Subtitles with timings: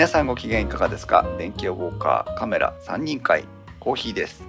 [0.00, 1.26] 皆さんご機嫌いかがですか？
[1.36, 3.44] 電気予報カーカメラ3人会
[3.80, 4.42] コーヒーです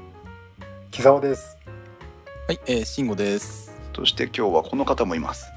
[0.91, 1.57] 木沢です。
[2.47, 3.77] はい、えー、慎吾です。
[3.93, 5.51] そして今日はこの方もいます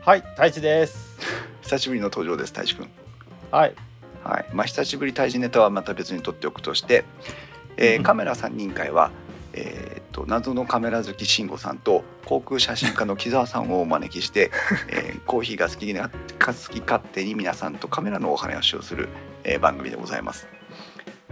[0.00, 1.18] はい、太一です。
[1.60, 2.88] 久しぶりの登場です太一くん
[3.50, 3.74] はい、
[4.24, 7.04] はいまあ久しぶり太一ネタはまた別に取っておくとして、
[7.76, 9.10] えーうん カメラ3人会は
[9.52, 14.50] えーっと謎のカメラ好き慎吾さんと航空写真家の木澤さんをお招きして、
[14.88, 19.08] えーコーヒーが好きな好き勝手に皆さんとカメラのお話をする、
[19.44, 20.48] えー番組でございます。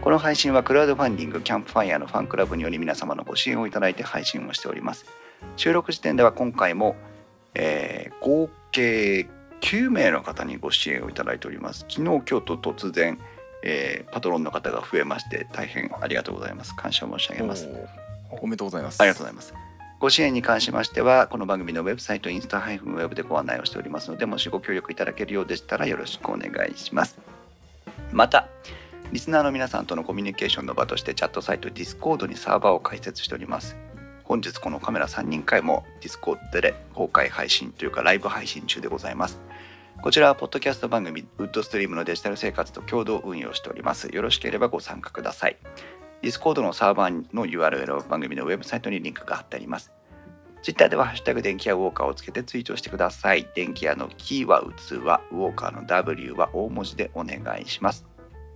[0.01, 5.07] この配信はクラウドファンディングキャンプファイヤーのファンクラブにより皆様のご支援をいただいて配信をしております。
[5.57, 6.97] 収録時点では今回も、
[7.55, 9.29] えー合計
[9.61, 11.81] 9名の方にご支援をいただいております。
[11.89, 13.19] 昨日今日と突然、
[13.63, 16.75] えーパトロンの方が増えまして大変ありがとうございます。
[16.77, 17.69] 感謝申し上げます
[18.31, 19.01] おめでとうございます。
[19.01, 19.55] ありがとうございます。
[20.01, 27.19] ご支援に関しましては、この番組のウェブサイト、インスタウェブでご案内をしておりますので、もしご協力いただけるようでしたらよろしくお願いします。
[28.13, 28.49] また、
[29.11, 33.77] リスナーの皆さんとのコミュニケーションの場としてチャットサイト Discord にサーバーを開設しております。
[34.25, 39.41] 本日このカメラ3人会も Discord で公開配信というかライブ配信中でございます。
[40.03, 44.15] こちらはポッドキャスト番組ウッドストリームのデジタル生活と共同運用しております。
[44.15, 45.57] よろしければご参加ください。
[46.23, 49.93] Discord のサーバーの URL を番組のウェブサイトにリンクが貼ってあります。
[50.63, 53.49] Twitter では「ハッシュタグ電気屋ウォーカー」をつけてツイートしてください。
[53.55, 58.07] 電気屋のキーは器、ウォーカーの W は大文字でお願いします。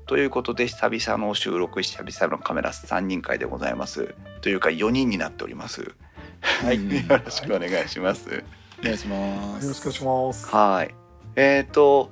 [0.06, 4.14] ということで久々の収録久々のカメラ3人会でございます。
[4.40, 5.94] というか4人になっております。
[6.40, 8.44] はい、よよろしくお願いします。
[8.80, 9.68] お願いしまよす。
[9.68, 10.54] ろしくお願いします。
[10.54, 10.94] はい。
[11.36, 12.10] えっ、と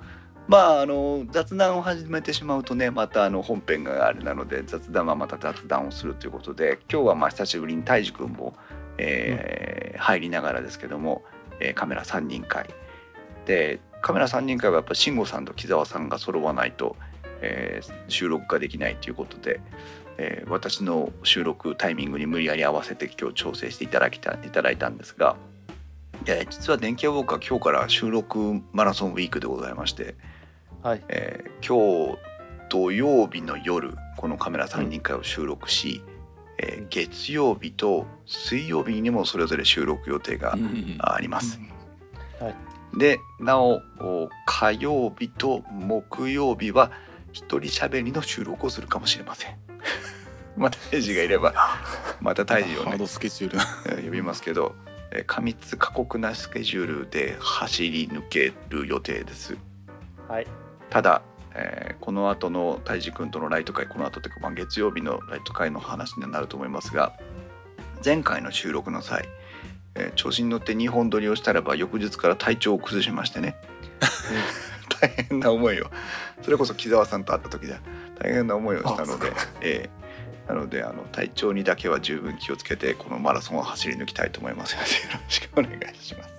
[0.50, 8.54] まああの雑談を始めてしまうとねまたあの本編があれなので雑談はまた雑談をするということで今日はまあ久しぶりに泰治君も、
[8.98, 11.22] えー入りながらですけども、
[11.60, 12.68] えーカメラ3人会
[13.46, 16.96] でカメラ3人会はやっぱ慎吾さんと木澤さんが揃わないと、
[17.42, 19.60] えー収録ができないということで、
[20.18, 25.36] えー私の収録タイミングに無理やり合わせて今日調整していただきたいただいたんですが。
[26.24, 30.16] で実は電気屋ウォーカー今日から収録マラソンウィークでございまして、
[30.82, 32.18] はい、えー今日
[32.70, 36.02] 土曜日の夜このカメラ3人会を収録し、
[36.58, 41.60] えー月曜日と水曜日にもそれぞれ収録予定がうんうんあります。
[42.40, 42.54] はい。
[42.98, 46.90] でなおお火曜日と木曜日は
[47.32, 49.56] 一人喋りの収録をするかもしれません。
[50.56, 51.54] また大治がいれば
[52.22, 53.58] また大治をねハードスケジュール。
[53.98, 54.74] えー呼びますけど、
[55.10, 59.58] えー過密過酷なスケジュールで走り抜ける予定です。
[60.26, 60.46] はい、
[60.90, 61.22] ただ、
[61.54, 67.12] えーこの後の泰治君とのライト会この後というか、まあ、月曜日のライト会の話になると思いますが
[68.04, 69.28] 前回の収録の際、
[69.94, 73.56] えー調子に乗って2本撮りをしたらば翌日から体調を崩しましてね
[75.00, 75.90] 大変な思いを
[76.42, 77.80] それこそ木澤さんと会った時だ
[78.18, 80.00] 大変な思いをしたのでえー
[80.48, 86.30] なのであの体調にだけは十分気をつけてこのマラソンを走り抜きたいと思いますのでよろしくお願いします。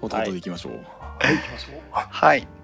[0.00, 0.72] ほとほとでいきましょう。
[0.72, 1.80] はい、行きましょう。
[1.90, 2.55] はいはい。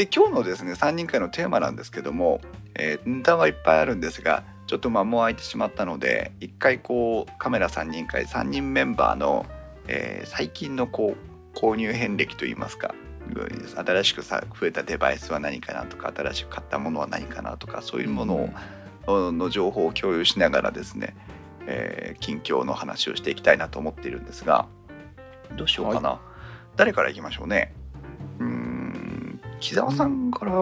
[0.00, 2.40] で今日のですね3人会のテーマなんですけども、
[2.74, 9.44] えーネタはいっぱいあるんですがちょっと間も空いてしまったので一回こうカメラ3人会3人メンバーの、
[9.88, 11.16] えー最近のこ
[11.54, 12.94] う購入遍歴といいますか
[13.76, 18.50] 新しくさ増えたデバイスは何かなとか新しく買ったものは何かなとかそういうもの
[19.06, 21.14] を、の情報を共有しながらですね、
[21.66, 24.66] えー近況の話をしていきたいなと思っているんですが
[25.58, 26.22] どうしようかな、
[26.76, 27.74] 誰からいきましょうね。
[28.38, 28.80] うーん
[29.60, 30.52] 木澤さんから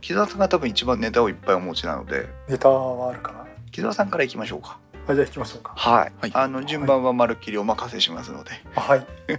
[0.00, 3.46] 木澤さんが多分一番ネタをいっぱいお持ちなのでネタはあるかな。
[3.70, 5.72] 木澤さんからいきましょうかはい、じゃあ行きましょうか。
[5.76, 9.06] はい、はいあの順番はまるっきりお任せしますのであはい。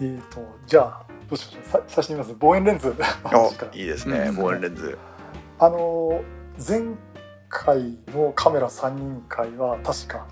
[0.00, 1.64] えっと、じゃあ、どうしましょう。
[1.70, 2.34] さ最初にます。
[2.34, 3.72] 望遠レンズのお話から。
[3.72, 4.98] いいですねうん望遠レンズ
[5.60, 6.22] あの、
[6.56, 6.82] 前
[7.48, 10.26] 回のカメラ3人会は、確か、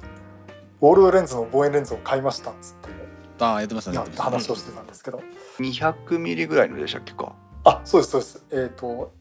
[0.81, 3.00] ウォールレンズの望遠レンズを買いましたっつって、
[3.41, 3.99] ああ、やってましたね。
[4.17, 5.23] 話をしてたんですけど、
[5.59, 7.35] 200ミリぐらいのでしたっけか。
[7.65, 8.45] あ、そうです、そうです。
[8.53, 9.13] えっ、と、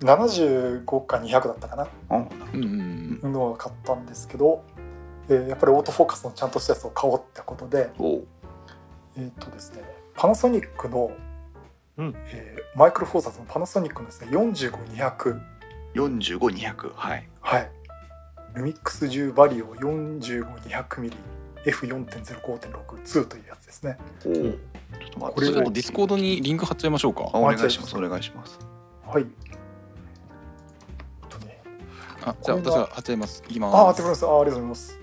[0.00, 1.88] 75か200だったかな。
[2.10, 3.32] うんうんうんうん。
[3.32, 4.64] のを買ったんですけど、
[5.28, 7.90] えーやっぱりオートフォーカスのちゃんとしたやつを買おうってことで、
[9.16, 9.82] えっ、とですね、
[10.14, 11.12] パナソニックの、
[11.98, 12.14] うん。
[12.26, 15.40] えーマイクロフォーサーズのパナソニックのですね、45200、
[15.94, 17.28] 45200はい。
[17.40, 17.70] はい、
[18.54, 23.98] ルミックス10バリオ 45200mm F4.05.62 というやつですね。
[24.26, 24.52] おおちょっ
[25.10, 27.38] と待ってこれとディスコードにリンク貼っちゃいましょうかあ。
[27.38, 28.58] お願いしますお願いします
[29.06, 29.26] はい。
[32.24, 33.42] あ、じゃあ私が貼っちゃいます。
[33.48, 33.76] いきます。
[33.76, 34.28] あ、あ、てください。
[34.30, 34.98] あ、ありがとうございます。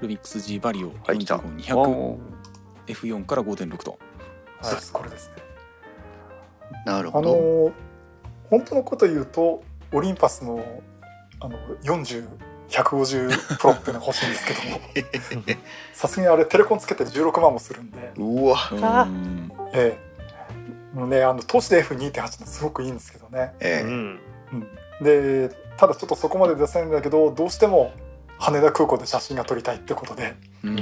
[0.00, 2.18] ルミックス G バリオはい来た45200お
[2.86, 3.98] F4 から5.6と。
[4.62, 5.34] そうです、これですね。
[6.86, 7.28] あなるほど。
[7.30, 7.72] の
[8.50, 9.62] 本当のこと言うと
[9.92, 10.64] オリンパスの
[11.40, 11.56] あの
[12.68, 14.80] 40150プロっていうのが欲しいんですけども。
[15.92, 19.06] さすがにあれテレコンつけて16万もするんで、うわ、
[19.72, 20.06] ええ。
[20.96, 23.86] もうねあの投資で F2.8 のすごくいいんですけどね、ええ。
[23.86, 24.20] うん。
[24.52, 24.68] うん、
[25.04, 27.92] でただちょっとそこまで出せないんだけどどうしても
[28.38, 30.34] 羽田空港で写真が撮りたいってことで。
[30.64, 30.78] うん。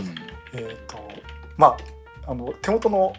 [0.53, 0.97] えっ、と
[1.57, 1.77] ま
[2.27, 3.13] ああの手元の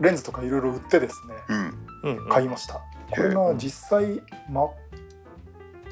[0.00, 2.18] レンズとかいろいろ売ってですねうん。
[2.18, 2.28] うん。
[2.28, 2.80] 買いました、
[3.10, 4.68] これが実際ま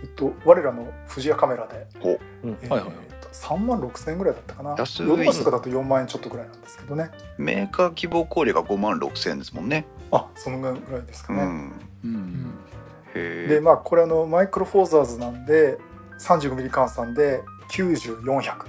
[0.03, 2.97] えっと我らの富士屋カメラで、ほうんえーはいはいはい
[3.35, 9.87] 3万6千円ぐらいだったかな安いヨドバシとかだと4万円ちょっとぐらいなんですけどねメーカー希望小売が5万6千円ですもんね。
[10.13, 11.73] あそのぐらいですかね、うん。
[12.05, 12.55] うん
[13.15, 13.55] へえ。
[13.55, 15.79] でまあこれあのマイクロフォーザーズなんで
[16.21, 18.67] 35mm 換算で90400っ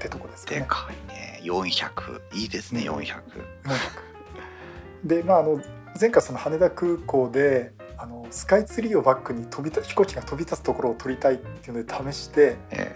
[0.00, 1.40] てとこですかねでかいね。
[1.44, 2.20] 400。
[2.34, 3.04] いいですね、400。
[3.04, 3.20] 400
[5.04, 5.60] でまああの
[5.98, 12.94] 前回その羽田空港であのスカイツリーをバックに飛びた飛行機が飛び立つところを撮りたいっていうので試してえ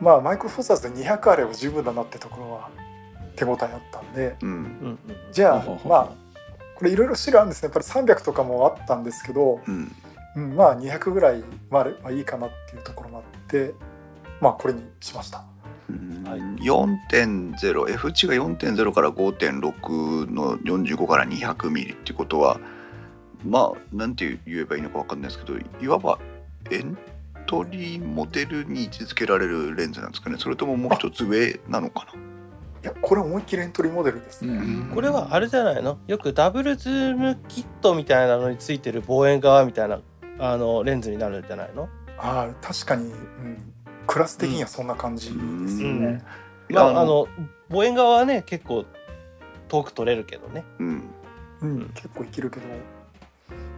[0.00, 2.70] まあマイクロフォーザーズで200あれば十分だなってところは
[3.36, 4.36] 手応えあったんでえ。
[4.42, 4.98] うん。
[5.32, 6.08] じゃあまあ
[6.74, 9.92] これいろいろ種類あるんですねやっぱり300とかもあったんですけど、うん。
[10.36, 13.74] うん、まあ200ぐらいまああればいいかなっていうところもあって
[14.40, 15.44] まあこれにしました。
[15.88, 22.58] うんはい4.0 F 値が4.0から5.6の45から200ミリっていうことは
[23.46, 26.18] まあなんて言えばいいのか分かんないですけどいわば
[26.70, 26.98] エン
[27.46, 30.36] トリーモデルに位置づけられるレンズなんですかね。
[30.38, 32.06] それとももう一つ上なのか
[32.82, 34.44] いやこれ思いっきりエントリーモデルです。
[34.44, 34.52] ね。
[34.52, 35.98] うんこれはあれじゃないの？
[36.06, 40.00] よくダブルズームキットみたいなのについてる望遠側みたいな
[40.38, 41.88] あのレンズになるんじゃないの？
[42.18, 43.72] ああ確かに、うん、
[44.06, 45.34] クラス的にはそんな感じで
[45.68, 46.22] すよね。
[46.68, 47.28] なまああの
[47.70, 48.84] 望遠側はね結構
[49.68, 50.64] 遠く撮れるけどね。
[50.78, 51.10] うん。
[51.62, 52.66] うん、結構いけるけど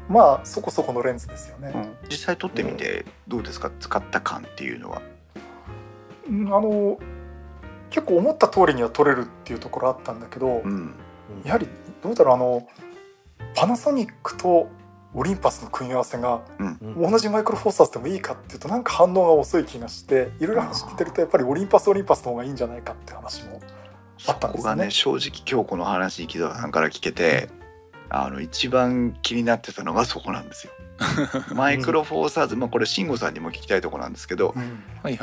[0.09, 1.73] まあそこそこのレンズですよね。
[2.11, 3.71] 実際撮ってみてどうですか？
[3.79, 5.03] 使った感っていうのは。
[6.29, 6.99] うんあの
[7.91, 10.95] 結構思った通りには撮れるっていうところあったんだけど、うん。
[11.45, 11.67] やはり
[12.03, 12.69] どうだろうあの
[13.55, 14.69] パナソニックと
[15.15, 17.11] オリンパスの組み合わせがうん。
[17.11, 23.61] 同じマイクロフォーサーズでもいいかっていうとなんか反応が遅い気がしていろいろ話聞いてるとやっぱりオリンパスオリンパスの方がいいんじゃないかって話も
[24.27, 24.63] あったんですよね。
[24.63, 24.91] ここがね。
[24.91, 27.49] 正直今日この話木澤さんから聞けて
[28.11, 30.73] あの一番気になってたのがそこなんですよ。
[31.55, 34.55] マイクロフォーサーズ、まあ、これ慎吾さんにも聞きたいところなんですけど、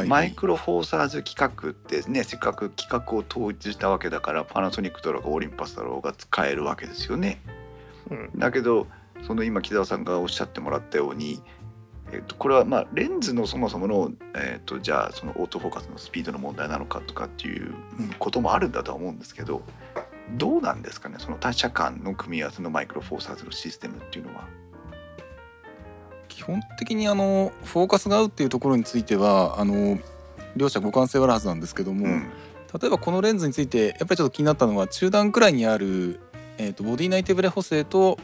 [0.07, 7.41] マイクロフォーサーズ企画ってねせっかく企画を統一したわけだからパナソニックだろうがオリンパスだろうが使えるわけですよね。
[8.09, 8.87] うんだけど
[9.27, 11.41] その今木澤さんがおっしゃってもらったように、
[12.11, 17.73] えっとこれはまあレンズのそもそもの、えっとじゃあそのオートフォーカスのスピードの問題なのかとかっていう
[18.19, 19.63] こともあるんだとは思うんですけど
[20.31, 24.47] どうなんですかねその他社間の組み合わせのマイクロフォーサーズのシステムっていうのは。
[26.27, 29.97] 基本的にあのフォーカスが合うっていうところについてはあの
[30.57, 32.29] 両者互換性はあるはずなんですけども、うん
[32.81, 36.19] 例えばこのレンズについてやっぱりちょっと気になったのは中段くらいにある、
[36.57, 38.17] えー、とボディ内手ブレ補正と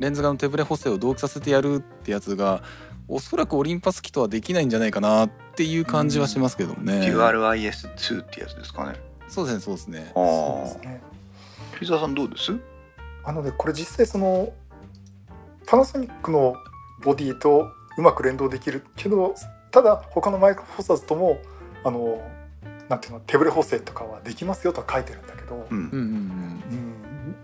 [0.00, 2.64] レンズ側の手ブレ補正を同期させてやるってやつが
[3.06, 7.00] おそらくオリンパス機とはできないんじゃないかなっていう感じはしますけどもね。
[7.00, 8.98] デュアル IS2 ってやつですかね。
[9.28, 10.10] そうですねそうですね。
[10.14, 11.15] そうあですねあ
[11.78, 12.56] 木澤さんどうです？
[13.24, 14.52] あのでこれ実際その
[15.66, 16.56] パナソニックの
[17.02, 17.68] ボディと
[17.98, 19.34] うまく連動できるけど
[19.70, 21.38] ただ他のマイクロフォーサーズとも
[21.84, 22.20] あの
[22.88, 26.92] なんていうの手ブレ補正とかはできますよとは書いてるんだけど、うんうんうんうんうん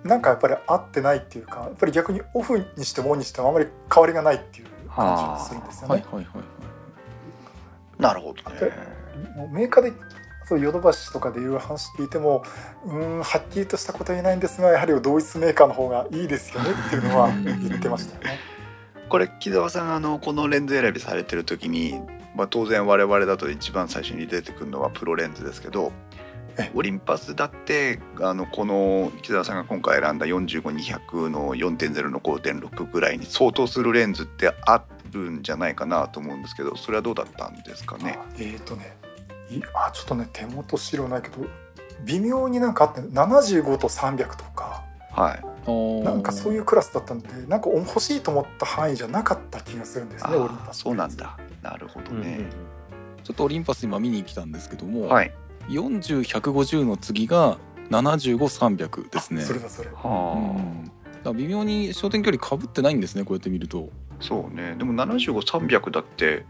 [0.04, 5.94] なんかやっぱり合ってないっていうかやっぱり逆にオフにしてもオンにしてもあまり変わりがないっていう感じがするんですよね。
[5.94, 8.02] はいはいはいはい。
[8.02, 8.72] なるほどね。
[9.36, 9.92] もうメーカーで
[10.52, 12.44] そうヨドバシとかでいろいろ話聞いても
[12.84, 18.38] うーんはっきりとしたことは言えないんですがやはり同一メーカーの方がいいですよねっていうのは言ってましたよね。
[19.08, 22.00] これ木澤さんあのこのレンズ選びされてる時に、
[22.36, 25.92] まあ、当然我々だと一番最初に出てくるのはプロレンズですけど
[26.58, 34.82] えオリンパスだってあのこの木澤さんが今回選んだ45200の4.0の5.6ぐらいに相当するレンズってあ
[35.12, 38.18] るんじゃないかなと思うんですけどそれはどうだったんですかね？
[38.38, 39.11] えーとねい
[39.74, 41.46] あちょっとね手元資料ないけど
[42.04, 44.84] 微妙になんかあって75と300とか。
[45.14, 51.36] はい、なんかそういうクラスだったんでなんか欲しいと思った範囲じゃなかった気がするんですねオリンあパスそうなんだ。
[51.62, 52.48] なるほどね。
[53.22, 55.32] ちょっとオリンパス今見に来たんですけども、はい、
[55.68, 57.58] 40150の次が
[57.90, 59.42] 75300ですね。
[59.42, 59.90] それだそれ。
[59.90, 60.84] うはん。
[60.84, 60.92] だか
[61.24, 63.90] ら微妙に焦点距離かぶってないんですねこうやって見ると。
[64.10, 64.74] あ、そうね。
[64.76, 66.46] でも75300だって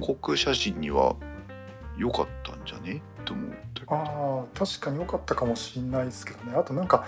[0.00, 1.16] 航空写真には
[1.98, 3.02] 良かったんじゃね？
[3.24, 7.04] と思ったけどあー確かに良かったかもしれないですけどねあとなんか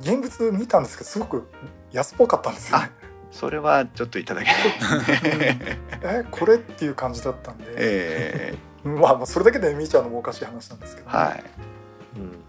[0.00, 1.48] 現物見たんですけどすごく
[1.92, 2.90] 安っぽかったんですよね。
[3.32, 5.56] それはちょっといただけない。
[6.02, 11.44] えこれっていう感じだったんで、えまあまあそれだけで見ちゃうのもおかしい話なんですけど、ーはい。
[12.16, 12.44] うん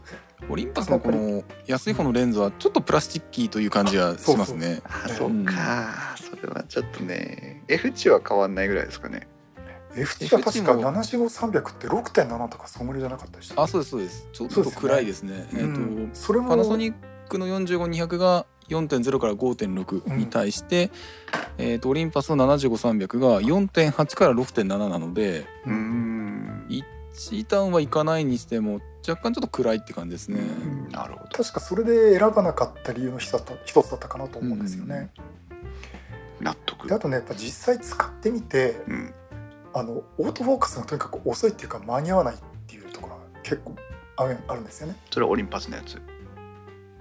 [0.50, 4.82] オリンパスのこの安い方のレンズはちょっとプラスチッキーという感じはしますね。
[4.86, 6.16] あ、そうか。
[6.16, 9.28] それはちょっとね、F 値は変わんないぐらいですかね。
[10.02, 14.28] F 値が確か F 値も75300って6.7とかそんぐらいじゃなかったでしたあ、そうですそうです。
[14.32, 15.48] ちょっと暗いですね。
[15.54, 16.94] えっ、うんとそれもパナソニッ
[17.28, 20.92] クの45200が4.0から5.6に対して、
[21.58, 26.38] えっ、とオリンパスの75300が4.8から6.7なので、うーん。
[26.70, 30.40] 1ターンはいかないにしても若干ちょっと暗いって感じですね。
[30.40, 31.32] んなるほど。
[31.32, 35.10] 確かそれで選ばなかった理由の一つだった一つだったかなと思うんですよね。
[36.40, 37.00] 納得であ。
[37.00, 39.14] とねやっぱ実際使ってみてうん。
[39.78, 43.76] あのオートフォーカスがとにかく遅いっていうか間に合わないっていうところが結構
[44.16, 44.96] あるんですよね。
[45.12, 46.02] それはオリンパスのやつ？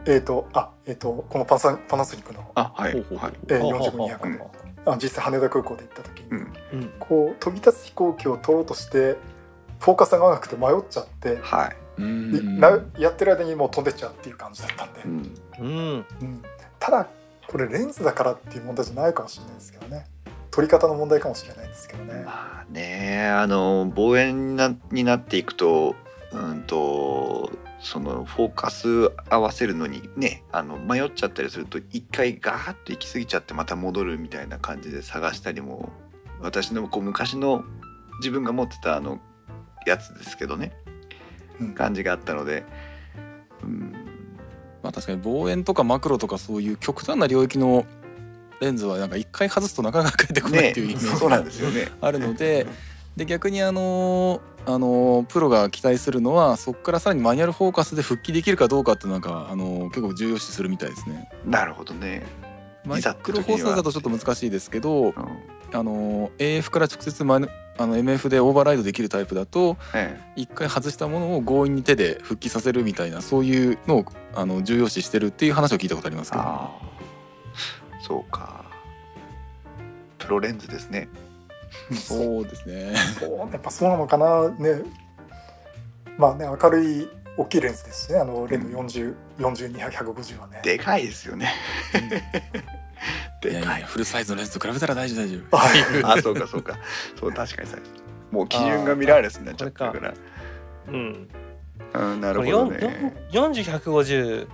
[0.07, 2.93] えっ、とあえっ、とこのパナソパナソニックの、あ、はい。
[2.93, 4.53] えー、ほうほうほう45200の
[4.87, 6.39] あ実際羽田空港で行った時に、うん。
[6.73, 9.17] うんこう飛び立つ飛行機を取ろうとして
[9.81, 11.77] フォーカスが合わなくて迷っちゃって、はい。
[11.99, 12.61] うん
[12.99, 15.35] やってる間にもう飛んでっちゃうっていう感じだったんで、うん。
[15.59, 16.43] うんうん
[16.79, 17.09] ただ
[17.49, 20.05] これレンズだからっていう問題じゃないかもしれないですけどね
[20.57, 22.23] 撮り方の問題かもしれないですけどね。
[22.25, 25.95] まあね、あの望遠になになっていくと、
[26.33, 27.53] うんと。
[27.79, 35.91] そのフォーカス合わせるのにねあの迷っちゃったりすると一回ガーッと行き過ぎちゃってまた戻るみたいな感じで探したりも
[36.41, 37.65] 私のこう昔の
[38.19, 39.21] 自分が持ってたあの
[39.87, 40.73] やつですけどね
[41.61, 42.65] うん感じがあったので、
[43.63, 43.93] うん、
[44.83, 47.85] まあ確かに望遠とかマクロとかそういう極端な領域の
[48.61, 51.89] レンズはなんか一回外すとなかなか帰ってこないねっていうイメージそうなんですよね。
[52.01, 52.67] あるので
[53.17, 61.29] で逆にあのあのプロが期待するのはそこからさらにマニュアルフォーカスで復帰できるかどうかっていうのがあの結構重要視するみたいですね。
[61.45, 62.27] なるほどね。
[62.85, 65.13] マイクロフォーサーだとちょっと難しいですけどうん
[65.73, 76.43] あの AF から直接マニュあの MF でオーバーライドできるタイプだとえ一回外したものを強引に手で復帰させるみたいなそういうのをあの重要視してるっていう話を聞いたことありますけど、
[78.07, 78.65] そうか。
[80.19, 81.09] プロレンズですね。
[81.93, 82.95] そうですね。
[83.19, 84.49] そうやっぱそうなのかな。
[84.51, 84.83] ね。
[86.17, 88.21] まあね明るい大きいレンズですしね。
[88.21, 89.03] あのレンズ
[89.39, 90.61] 404250はね。
[90.63, 91.53] でかいですよね。
[93.43, 93.81] でかい。
[93.81, 95.57] やフルサイズのレンズと比べたら大丈夫大丈夫。
[95.57, 96.79] は いあそうかそうか。
[97.19, 97.77] そう確かにさ
[98.31, 100.15] もう基準がミラーレスになっちゃったから。
[100.89, 101.29] うん。
[101.93, 103.15] うんなるほどね。
[103.33, 104.49] 40150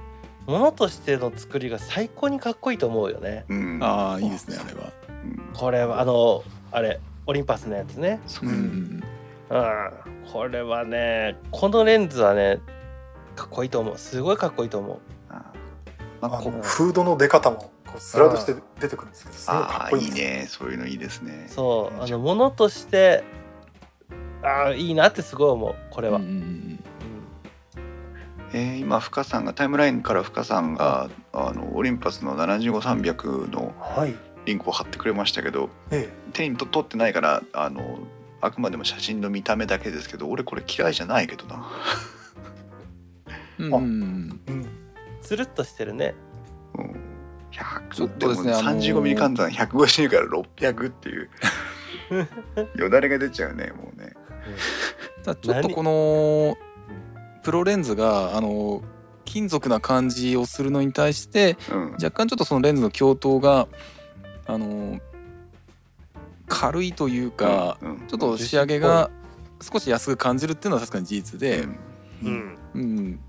[0.46, 3.44] ものとしての作りが最高にかっこいいと思うよね。
[3.48, 3.78] うん。
[3.82, 4.92] ああいいですねあれは。
[5.08, 5.40] うん。
[5.54, 8.20] これはあのあれオリンパスのやつね。
[8.26, 8.48] そう。
[8.48, 8.54] うん。
[8.54, 9.02] うん。
[9.50, 9.90] うん
[10.32, 12.58] これはねこのレンズはね
[13.36, 13.98] かっこいいと思う。
[13.98, 14.98] すごいかっこいいと思う。
[15.28, 15.52] あ
[16.20, 20.46] まああこのフードの出方もこうスライドして出てくるんですけどすごいかあっこいいんですいいね。
[20.48, 21.46] そういうのいいですね。
[21.48, 22.02] そう。
[22.02, 23.24] あのものとして
[24.42, 25.74] ああいいなってすごい思う。
[25.90, 26.71] これは、うんうんうん
[28.54, 34.14] えー今深さんがタイムラインから深さんがあのオリンパスの75300のはい。
[34.44, 38.00] リンクを貼ってくれましたけどえ手にと取ってないからあの
[38.40, 41.70] あくまでも写真の見た目だけですけど俺これ嫌いじゃないけどな。
[43.58, 43.72] うん。
[43.74, 44.40] うん。
[45.20, 46.14] つるっとしてるね。
[46.76, 46.96] うん。
[47.52, 48.94] 100ちょっとですねあのー。
[48.94, 51.30] 35ミリ換算150から600っていう
[52.76, 54.12] よだれが出ちゃうねもうね。
[55.22, 56.56] ただちょっとこの
[57.42, 58.82] プロレンズがあの
[59.24, 61.92] 金属な感じをするのに対してうん。
[61.92, 63.68] 若干ちょっとそのレンズの鏡頭が
[64.46, 65.00] あの
[66.48, 68.06] 軽いというか、うん。
[68.08, 69.10] ちょっと仕上げが
[69.60, 71.78] 少し安く感じるっていうのは確かに事実で、うん。
[72.24, 72.58] うん。
[72.74, 73.20] うん、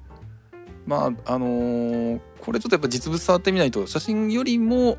[0.86, 4.98] まああのーこれちょっとやっぱ実物触ってみないと写真よりも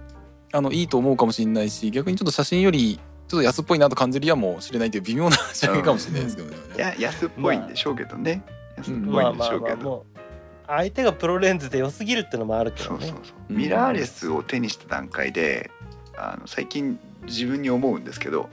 [0.51, 6.57] あのいいと思うかもしれないし逆にちょっと写真よりちょっと安っぽいなと感じるやもしれないという微妙な仕上げかもしれないですけどね。
[6.75, 8.64] いや安っぽいんでしょうけどね、まあ
[9.07, 9.85] まあいんでしょうけど、まあ。
[9.85, 10.19] もう
[10.67, 13.07] 相手がプロレンズで良すぎるってのもあるけどね。
[13.07, 13.37] そうそうそう。
[13.51, 13.57] うん。
[13.57, 15.71] ミラーレスを手にした段階で
[16.17, 18.49] あの最近自分に思うんですけど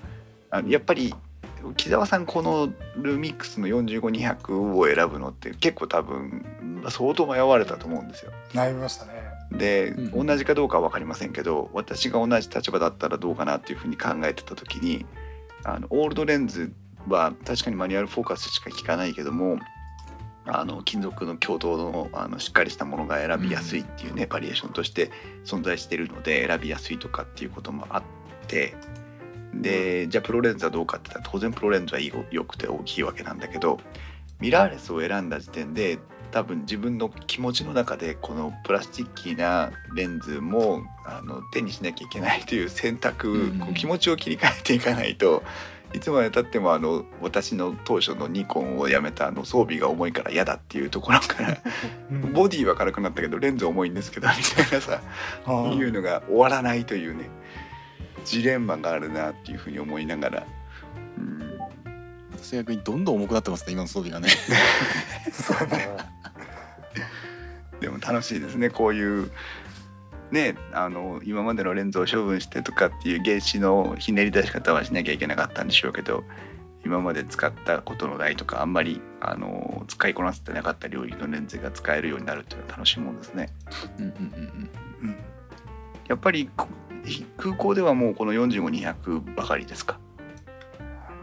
[0.49, 1.13] あのやっぱり
[1.77, 6.45] 木澤さんこのルミックスの45200を選ぶのって結構多分
[6.89, 8.31] 相当迷われたと思うんですよ。
[8.53, 9.21] 悩みましたね。
[9.51, 15.05] で、うん同じかどうかは分かりませんけど私が同じ立場だったらどうかなっていうふうに考えてた時に
[15.63, 16.71] あのオールドレンズ
[17.07, 19.57] は確かにマニュアルフォーカスしか効かないけども
[20.45, 25.11] あの金属の強度のあのしっかりしたものが選びやすいっていうね、バリエーションとして
[25.45, 28.03] 存在しているので選びやすいとかっていうこともあっ
[28.47, 28.75] て
[29.53, 33.79] でじゃあプロレンズはどうかって言ったら当然プロレンズはいいよくて大きいわけなんだけど
[34.39, 35.99] ミラーレスを選んだ時点で
[36.31, 43.59] 多分自分の気持ちの中でこのプラスチッキーなレンズもあの手にしなきゃいけないという選択、うん。
[43.59, 45.43] こう気持ちを切り替えていかないと
[45.93, 51.57] いつまでたってもあの私の当初のニコンをやめたあの装備が重いから嫌だっていうところから
[52.11, 52.33] うん。
[52.33, 55.01] ボディは軽くなったけどレンズ重いんですけどみたいなさ。
[55.73, 57.29] いうのが終わらないというね
[58.25, 60.47] ジレンマがあるなっていうふうに思いながら。
[61.17, 61.57] うん。
[62.31, 64.29] 私逆にどんどん重くなってますね今の装備がね。
[65.31, 65.89] そうね。
[67.81, 69.31] でも楽しいですねこういう
[70.31, 76.23] ねあの今までのレンズを処分してとかっていう原子のひねり出し方はしなきゃいけなかったんでしょうけど
[76.83, 83.49] 今まで使ったことのないとかあんまりあの使いこなせてなかった領域のレンズが使えるようになるっていうのは楽しいもんですね。
[83.99, 84.69] うんうんうん
[85.03, 85.15] うん。
[86.07, 86.67] やっぱりこ
[87.37, 89.99] 空港ではもうこの45200ばかりですか？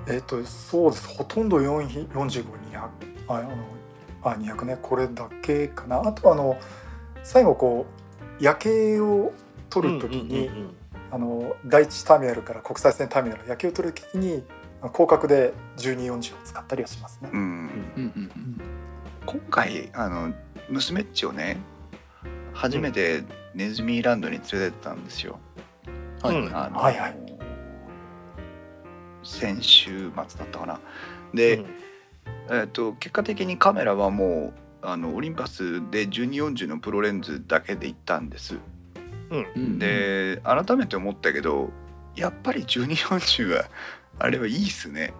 [0.06, 1.08] えっ、とそうです。
[1.08, 2.78] ほとんど4 45200
[3.28, 3.50] ああの
[4.22, 4.78] あ200ね。
[4.80, 6.00] これだけかな。
[6.00, 6.56] あとはあの
[7.24, 8.07] 最後こう
[8.40, 9.32] 夜景を
[9.70, 10.74] 撮るときに、うんうんうんうん。
[11.10, 14.44] あの第一ターミナルから国際線ターミナル夜景を撮るときに
[14.92, 17.30] 広角で1240を使ったりはしますね。
[17.32, 17.70] 今
[19.50, 20.34] 回あの
[20.70, 21.58] 娘っちをね
[22.52, 25.38] 初めてネズミランドに連れてったんですよ。
[26.22, 26.36] はい。
[26.36, 26.56] うん。
[26.56, 27.16] あのはいはい。
[29.24, 30.80] 先週末だったかな。
[31.34, 31.66] で、うん。
[32.50, 38.56] えー、と結果的にカメラはもうあのオリンパスで1240のプロレンズだけで行ったんです。
[39.30, 41.70] うんで改めて思ったけど
[42.16, 43.64] やっぱり1240は
[44.18, 45.12] あれはいいっすね。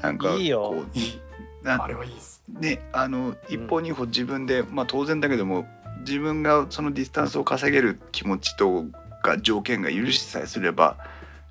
[0.00, 1.20] なんかいいよこういい
[1.62, 2.42] なあれはいいです。
[2.48, 5.66] ねあの一歩二歩自分で、まあ当然だけども
[6.00, 8.84] 自分がそのディスタンスを稼げる気持ちと
[9.22, 10.96] か条件が許しさえすれば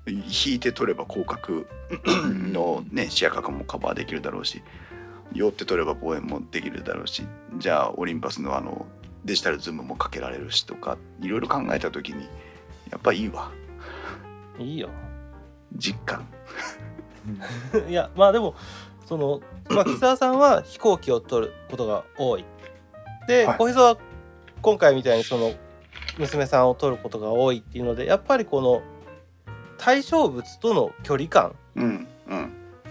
[0.06, 1.66] 引いて取れば広角
[2.52, 4.62] のね 視野角もカバーできるだろうし
[5.32, 7.26] 寄って取れば望遠もできるだろうし
[7.58, 8.86] じゃあオリンパスのあの
[9.24, 12.28] デジタルズームもかけられるしとかいろいろ考えた時に
[12.90, 13.52] やっぱいいわ。
[14.58, 14.88] いいよ。
[15.76, 16.26] 実感。
[17.88, 18.54] いやまあでも
[19.06, 22.44] その、まあ、木澤さんは飛行機を取ることが多い。
[23.28, 23.58] ではい。
[23.58, 23.98] 小日向は
[24.62, 25.52] 今回みたいにその
[26.18, 28.82] 娘さんを取ることが多いっていうのでやっぱりこの
[29.78, 32.08] 対象物との距離感うんうん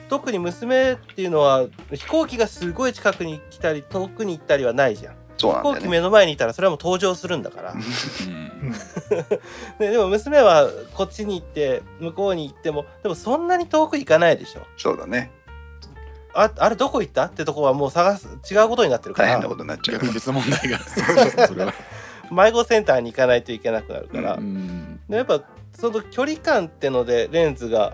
[0.09, 5.15] 特に娘っていうのは飛行機がすごい近くに来たり遠くに行ったりはないじゃん。
[5.37, 5.79] そうなんだよね。
[5.79, 7.73] 飛行機目の前にいたらそれはもう登場するんだから。
[7.73, 8.71] うん。
[9.79, 14.61] で でも娘はこっちに行って向こうに行ってもでもそんなに遠く行かないでしょ。
[14.77, 15.31] そうだね。
[16.33, 19.29] ああれどこ行ったってとこはもう探す違うことになってるから。
[19.29, 19.95] 大変なことになっちゃう。
[19.95, 20.79] 逆に別問題が。
[20.83, 21.73] そうそれは。
[22.31, 24.99] 迷子センターに行かないといけなくなるから、うん。
[25.07, 25.41] でやっぱ
[25.73, 27.93] その距離感ってのでレンズが。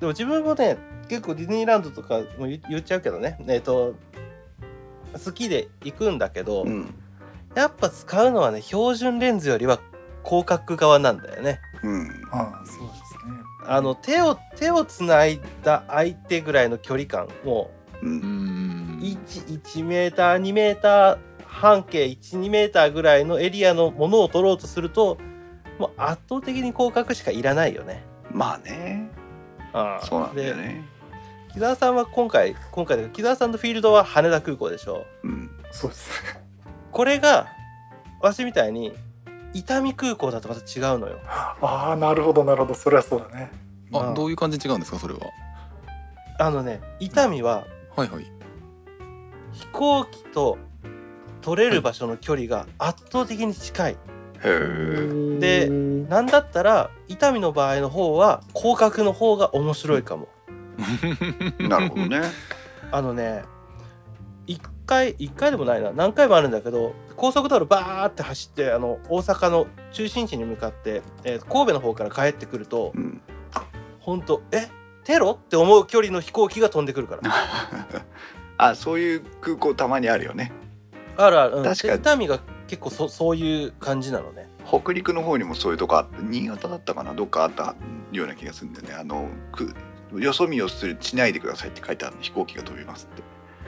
[0.00, 3.38] でも自分もね結構ディズニーランドとかも言言っちゃうけどね。
[3.48, 3.94] えっ、と
[5.24, 6.94] 好きで行くんだけど、うん。
[7.54, 9.78] やっぱ使うのはね標準レンズよりは
[10.24, 11.60] 広角側なんだよね。
[11.82, 12.08] うん。
[12.30, 13.34] ああそうですね。
[13.66, 17.70] あの手を手をつないだ相手ぐらいの距離感も
[18.02, 18.18] ううん。
[18.18, 25.18] ん 1, 1メーター2メーター半径12メーターぐらいのエリアのものを取ろうとすると
[25.78, 28.04] もう圧倒的に広角しかいらないよね。
[28.30, 29.10] まあね。
[29.72, 30.06] ああ。
[30.06, 30.91] そうなんだよでね。
[31.52, 36.40] 木澤さんは今回今回で木澤さんのフィールドは羽田空港でしょうん、そうですね。
[36.90, 37.46] これが
[38.20, 38.92] わしみたいに
[39.52, 41.18] 伊丹空港だとまた違うのよ。
[41.26, 43.50] ああなるほどなるほどそれはそうだね。
[43.92, 45.20] あどういう感じで違うんですかそれは？
[46.38, 48.32] あのね伊丹ははいはい
[49.52, 50.56] 飛行機と
[51.42, 53.92] 取れる場所の距離が圧倒的に近い。
[53.92, 53.96] へ
[54.44, 55.38] え。
[55.38, 60.28] でなんだったら伊丹の場合の方は広角の方が面白いかも。
[61.68, 62.22] なるほどね。
[62.90, 63.44] あのね
[64.46, 65.92] 一回一回でもないな。
[65.92, 73.20] 何回もあるんだけど高速道路バーって走ってあの大阪の中心地に向かって、えー神戸の方から帰ってくるとうん。
[74.00, 74.68] ほんとえ
[75.04, 75.38] テロ？
[75.40, 77.22] って思う距離の飛行機が飛んでくるから。
[78.58, 80.52] あ、そういう空港たまにあるよね。
[81.16, 82.28] あるある、うん、確かに。
[82.28, 84.48] が結構そそういう感じなのね。
[84.66, 87.74] 北陸の方にもそういうとこあって、新潟だったかな、どっかあった
[88.12, 88.94] ような気がするんだよね。
[88.94, 89.74] あの、く
[90.18, 93.22] よそ見をするしないでくださいって書いてある飛行機が飛びますって。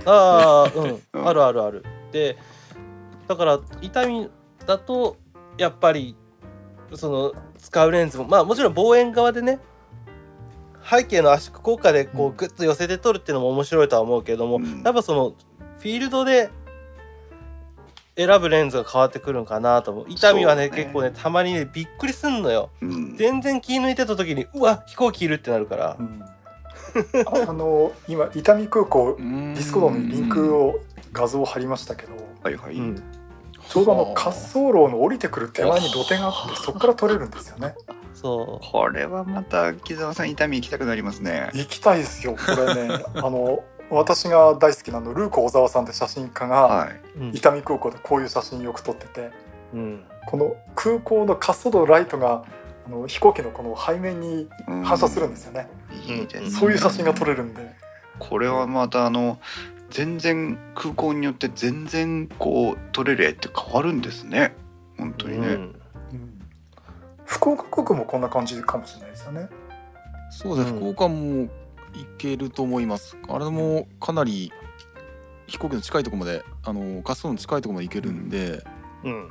[0.07, 1.23] ああううん。
[1.23, 1.85] んあるあるある。
[2.13, 2.37] で
[3.29, 4.31] だから伊丹
[4.67, 5.17] だと
[5.59, 6.17] やっぱり
[6.95, 9.59] その使うレンズもまあもちろん望遠側でね
[10.89, 14.83] 背景の圧縮効果でこうグッと寄せて撮るっていうのも面白いとは思うけども、うん。
[14.83, 15.35] やっぱその
[15.79, 16.51] フィールドで
[18.17, 20.07] 選ぶレンズが変わってくるんかなと思う。
[20.09, 20.77] 伊丹はねね。
[20.77, 22.71] 結構ねたまにねびっくりすんのよ。
[22.83, 23.17] うん。
[23.17, 25.97] 全然気抜いてた時にうわ飛行機いるってなるから。
[25.99, 26.23] うん
[27.27, 30.81] あ あの今伊丹空港ディスコードにリンクを
[31.13, 33.03] 画像を貼りましたけどはいはい、うん。
[33.69, 37.75] ちょうどあの滑走路の降りてくる手前に土手があってそこから撮れるんですよね。
[38.15, 41.51] そこれはまた木澤さん伊丹行きたくなりますね。
[41.55, 43.05] 行きたいですよこれね。
[43.17, 46.89] あの私が大好きなのルークオザワさんって写真家がは
[47.33, 49.31] い、伊丹空港でこういう写真よく撮ってて
[49.73, 50.05] うん。
[50.27, 52.45] この空港の滑走路のライトが
[52.87, 55.69] あの飛行機のこの背面にうん反射するんですよね、
[56.07, 57.75] いいねそういう写真が撮れるんで。
[58.19, 59.41] これはまたあの
[59.91, 64.55] 全然空港によって全然こう撮れる絵って変わるんですね。
[64.99, 65.53] 本当にね、うん。
[65.53, 65.81] うん。
[67.25, 69.49] 福岡空港もこんな感じかもしれないですよね。
[70.31, 70.79] そうです、うん。
[70.79, 71.49] 福岡も行
[72.19, 73.17] けると思います。
[73.29, 74.53] あれもかなり
[75.47, 78.65] 飛行機の近いところまであの滑走路の近いところまで行けるんで、
[79.05, 79.29] うん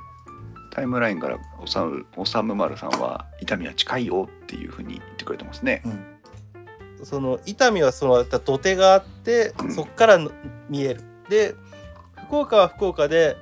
[0.73, 5.83] タイムラインからおさむおさむまるさんは痛みは近いよっていうふうに言ってくれてますね。
[5.85, 7.05] うん。
[7.05, 9.71] その伊丹はその土手があってうん。
[9.71, 10.31] そっからの
[10.69, 11.01] 見える。
[11.29, 11.53] で
[12.25, 13.37] 福岡は福岡で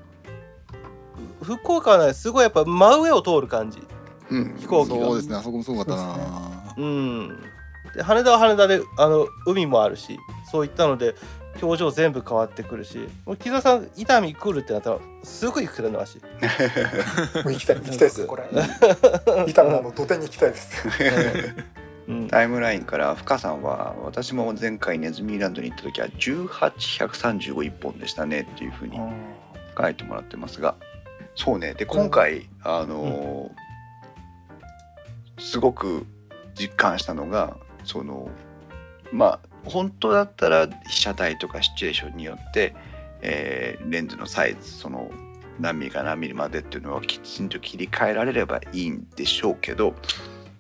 [1.42, 3.82] ふ福岡はねすごいやっぱ真上を通る感じ。
[4.30, 4.56] うん。
[4.58, 5.06] 飛行機が。
[5.06, 5.36] そうですね。
[5.38, 7.40] あそこもすごかったそうですな、うん。
[7.96, 10.20] で羽田は羽田であの海もあるし
[10.52, 11.16] そういったので
[11.62, 16.20] 表情全部変わってくるしもう木澤さん伊丹来るってなったらすぐ行くけどなし、
[17.44, 17.76] もう行きたい。
[17.78, 18.26] 行きたいです。
[18.26, 18.44] これ。
[19.48, 20.88] 伊丹のあの土手に行きたいです。
[22.08, 29.00] うん、タイムラインから深さんは私も前回ネズミーランドに行った時は18135本でしたねっていうふうに
[29.78, 30.76] 書いてもらってますが。
[31.36, 31.74] そうね。
[31.76, 33.72] で今回あのー
[35.42, 36.06] すごく
[36.54, 38.30] 実感したのがその
[39.12, 42.76] まあ本当だったら被写体とかシチュエーションによって、
[43.22, 45.12] えーレンズのサイズその
[45.60, 49.94] 何ミリから何ミリまでっていうのはきちんと切り替えられればいいんでしょうけど、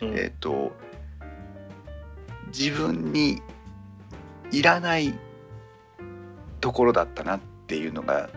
[0.01, 0.13] うん。
[0.15, 0.71] えっ、と
[2.47, 3.41] 自分に
[4.51, 5.13] いらない
[6.59, 8.29] ところだったなっていうのが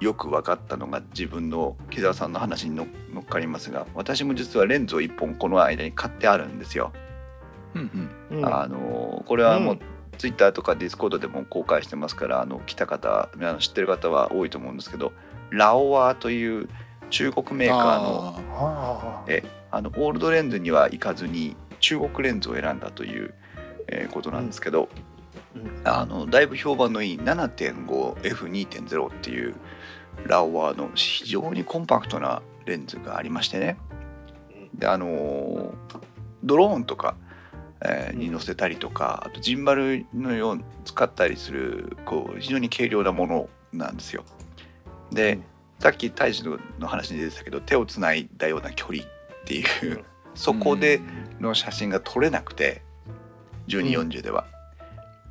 [0.00, 6.92] よく分かったのが自分の木澤さんの話にの乗っかりますが私も実はレンズを1本この間に買ってあるんですよ。
[7.74, 8.46] うんうんうん。
[8.46, 9.91] あのこれはもう、うん
[10.22, 15.12] ツイッターとかディスコードでも公開してますからあの来た方あの知ってる方は多いと思うんですけど
[15.50, 16.68] ラオワという
[17.10, 23.34] 中国メーカーのああえあのオールドレンズには行かずに中国レンズを選んだという、
[23.88, 24.88] えーことなんですけど、
[25.56, 25.82] うん。
[25.84, 29.56] あのだいぶ評判のいい 7.5F2.0 っていう
[30.24, 33.76] ラオワの非常にコンパクトなレンズがありましてね。
[34.72, 35.72] であのー
[36.44, 37.16] ドローンとか、
[37.84, 44.24] えーに乗せたりとかあとジンバルのように使ったりするこう非常に軽量なものなんですよ。
[45.10, 45.38] で、
[45.78, 46.44] さっき大樹
[46.78, 49.06] の話に出てたけど手をつないだような距離っ
[49.44, 50.04] ていう、うん。
[50.34, 51.00] そこで
[51.40, 52.82] の写真が撮れなくて
[53.68, 54.46] 1240では、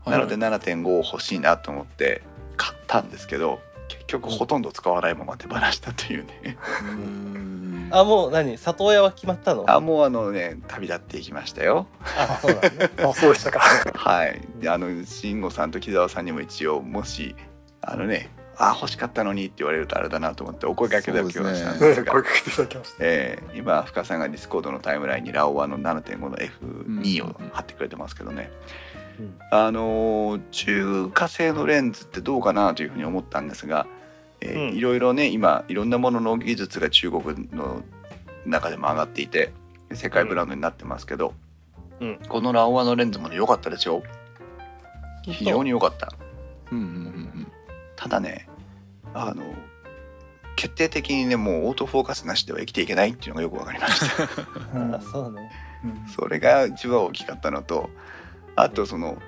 [0.05, 2.21] なので7.5欲しいなと思って
[2.57, 6.57] 買ったんですけど結局ほとんど使わないまま手放したというね。
[6.81, 7.50] うん
[7.91, 8.57] あもう何？
[8.57, 9.65] 里親は決まったの？
[9.69, 11.87] あもうあのね旅立っていきましたよ。
[12.17, 13.59] あそうなんねあ そうでしたか。
[13.93, 14.41] はい。
[14.59, 17.35] であの慎吾さんと木澤さんにも一応もし
[17.81, 22.97] あのねあ欲しかったのにって言われるとあれだなと思ってお声掛けだけはしたんねですが 声かけていただきました。
[22.99, 28.51] えー今深さんがディスコードのタイムラインにラオワの7.5の F2 を貼ってくれてますけどね、
[29.19, 29.37] うん。
[29.51, 33.87] あのー中華製のレンズってどうかなというふうに思ったんですが、
[34.41, 34.77] えーうん。
[34.77, 37.83] いろいろね今いろんなものの技術が中国の
[38.45, 39.51] 中でも上がっていて
[39.93, 41.33] 世界ブランドになってますけど、
[41.99, 42.19] うん。
[42.27, 44.03] このラオワのレンズもね良かったですよ。
[45.23, 46.11] 非常に良かった。
[46.71, 46.77] うん。
[46.77, 47.47] うんうん
[47.95, 48.47] ただね
[49.13, 49.43] あの
[50.55, 55.01] 決定的にねもうオートフォーカスなしでは生きていけないっていうのがよく分かりました。
[55.11, 55.51] そうね。
[55.83, 56.07] うん。
[56.09, 57.91] それが一番大きかったのと
[58.55, 59.21] あとその、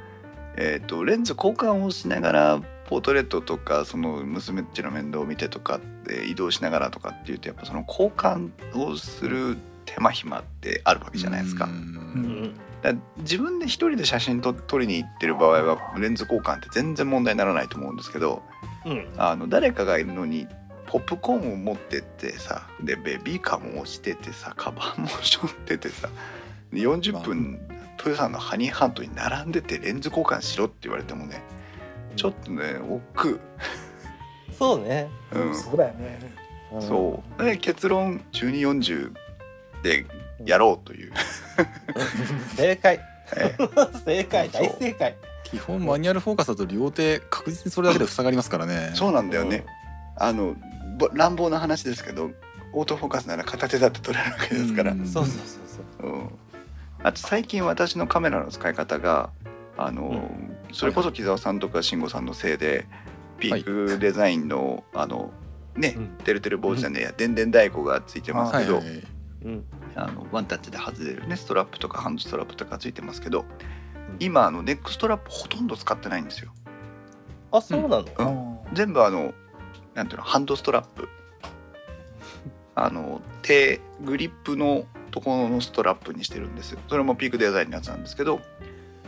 [0.58, 11.68] えー、とレンズ交換をしながらポートレートとかその娘っちの面倒を見てとかって移動しながらとかっていうとやっぱその交換をする手間暇ってあるわけじゃないですか。
[12.82, 18.42] だから自分で一人で写真と撮りに行ってる場合はレンズ交換って全然問題にならないと思うんですけど
[18.86, 19.08] うん。
[19.18, 20.48] あの誰かがいるのに
[20.86, 26.10] ポップコーンを持ってってさでベビーカーも押しててさカバンも背負っててさ
[26.72, 27.60] で40分
[27.98, 31.42] 豊さんのハニーハントに並んでてレンズ交換しろって言われてもね
[32.16, 33.40] ちょっとね億。
[34.58, 36.20] そうね、劫、うん、そうだよね。
[36.72, 36.82] うん。
[36.82, 37.44] そう。
[37.44, 39.12] で結論1240
[39.84, 40.06] で
[40.46, 41.12] やろうという、
[42.56, 43.00] 正解。
[43.36, 43.56] え
[44.06, 44.50] 正解。
[44.50, 45.16] 大正解。
[45.44, 48.92] 基本マニュアルフォーカスだと両手確実にそれだけで塞がりますからね。
[48.94, 49.66] そうなんだよね、
[50.18, 50.56] あの
[50.98, 52.32] ぼ乱暴な話ですけど
[52.74, 55.06] オートフォーカスなら片手だって撮れるわけですから、うん。
[55.06, 55.46] そうそうそう
[56.02, 56.12] そう。
[56.12, 56.30] うん、
[57.04, 59.30] あと最近私のカメラの使い方が
[59.78, 60.30] あの、
[60.74, 62.88] それこそ木澤さんとか慎吾さんのせいで
[63.40, 65.32] ピークデザインの、あの
[65.76, 66.08] ね、うん。
[66.24, 67.14] てるてる坊主じゃねえや。
[67.16, 68.82] 電電太鼓がついてますけど、
[69.96, 73.46] あのワンタッチで外れるねストラップとかハンドストラップとかついてますけど
[74.20, 76.52] 今あのネックストラップほとんど使ってないんですよ。
[77.52, 78.58] あそうなの、うん。
[78.66, 79.34] あ全部あの
[79.94, 81.10] なんていうのハンドストラップ。
[82.76, 86.72] あの手グリップのところのストラップにしてるんです。
[86.72, 88.42] よそれもピークデザインのやつなんですけど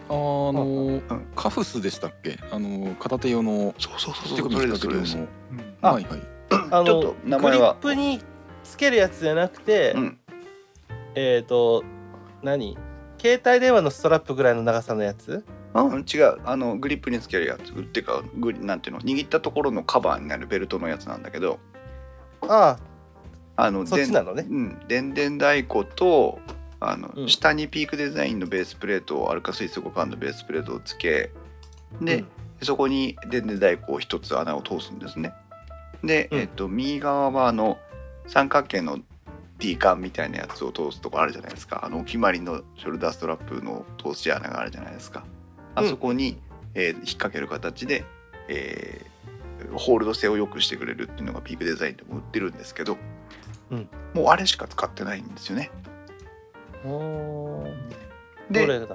[0.08, 1.28] あのうん。
[1.36, 2.39] カフスでしたっけ？
[2.52, 5.18] あの片手用のそうそうそうそうそれですそれです
[5.82, 6.22] はいはい。
[6.72, 8.22] あのグリップに
[8.63, 10.20] つけるやつじゃなくて、うん。
[11.15, 11.84] えっ、と
[12.44, 12.78] 何？
[13.18, 15.44] 携帯電話のストラップぐらいの長さのやつ？
[15.74, 16.39] うん、違う。
[16.46, 17.72] あのグリップにつけるやつ。
[17.72, 18.06] っていう。
[18.06, 19.02] かグリなんていうの？
[19.02, 21.60] 握ったところのカバーになるベルトのやつなんだけど。
[22.41, 22.78] あ。
[23.58, 24.46] あのそっちなのね。
[24.50, 24.80] うん。
[24.88, 26.39] 電電太鼓と
[26.89, 27.30] あの、うん。
[27.30, 31.32] 下にピークデザインのベースプレートをアルカスイス互換のベースプレートをつけ
[32.02, 32.28] で、うん。
[32.62, 35.34] そこに電電太鼓を一つ穴を通すんですね。
[36.04, 36.39] で、うん。
[36.39, 37.78] えっと右側はあの
[38.28, 39.00] 三角形の
[39.58, 41.86] D 管みたいなやつを通すとこあるじゃないですか。
[41.86, 45.24] あのお決まりのショルダーストラップの通し穴があるじゃないですか。
[45.76, 46.38] あそこに、
[46.74, 48.04] えー引っ掛ける形で、
[48.48, 49.15] えー
[49.78, 52.98] ホールド性を良くしてくれるっていうのがピークデザインでも売ってるんですけど、
[53.71, 53.89] うん。
[54.13, 55.71] もうあれしか使ってないんですよね
[58.50, 58.88] で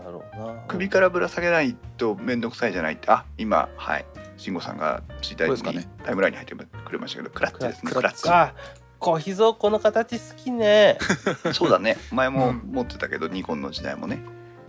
[0.68, 3.10] 首からぶら下げないと面倒くさいじゃないって。
[3.10, 4.04] あ今はい。
[4.36, 7.92] 慎吾さんがツイッターに、これですタイムラインに入ってくれましたけどクラッチですね。
[7.92, 8.28] クラッチ。
[8.28, 8.54] あ
[8.98, 10.98] 小秘蔵この形好きね。
[11.52, 11.96] そうだね。
[12.12, 12.62] 前もうん。
[12.72, 14.20] 持ってたけど、ニコンの時代もね。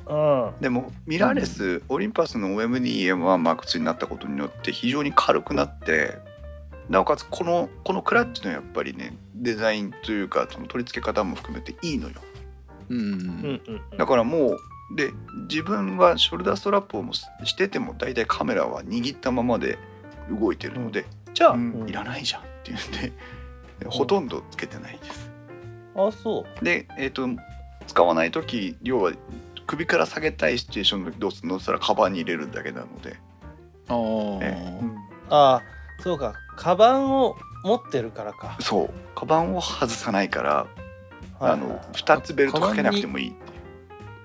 [0.08, 0.54] うん。
[0.60, 6.18] でもミラーレス、オリンパスの OMDM1MAX になったことによって非常に軽くなって
[6.90, 12.16] なおかつこのこのクラッチのやっぱりねデザインというかその取り付け方も含めていいのよ
[12.92, 13.82] うんうんうん。
[13.92, 14.58] うんだからもう
[14.96, 15.12] で
[15.50, 19.80] 自分はショルダーストラップをもししてても大体カメラは握ったままで
[20.30, 23.14] 動いてるので、じゃあ、うんいらないじゃんっていうんで
[23.88, 25.32] ほとんどつけてないです。
[25.96, 26.66] あそう。
[26.66, 27.28] で、えー、と
[27.88, 29.14] 使わない時要は
[29.66, 31.56] 首から下げたいシチュエーションの時どうするの？
[31.56, 33.16] って言ったらカバンに入れるだけなので。
[33.88, 34.40] あー。
[34.42, 34.98] えうん
[35.30, 35.62] あ
[36.02, 36.34] そうか。
[36.58, 38.58] カバンを持ってるからか。
[38.60, 38.90] そう。
[39.16, 40.81] カバンを外さないからはい
[41.42, 43.52] あの2つベルトかけなくてもいいっていう。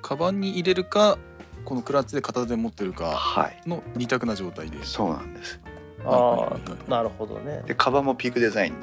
[0.03, 1.19] カバンに入れるか
[1.65, 3.61] このクラッチで片手で持ってるかはい。
[3.67, 4.85] の二択な状態で。
[4.85, 5.61] そうなんです。
[6.05, 6.51] あはいはい。
[6.51, 7.63] はいあなるほどね。
[7.67, 8.75] でカバンもピークデザイン。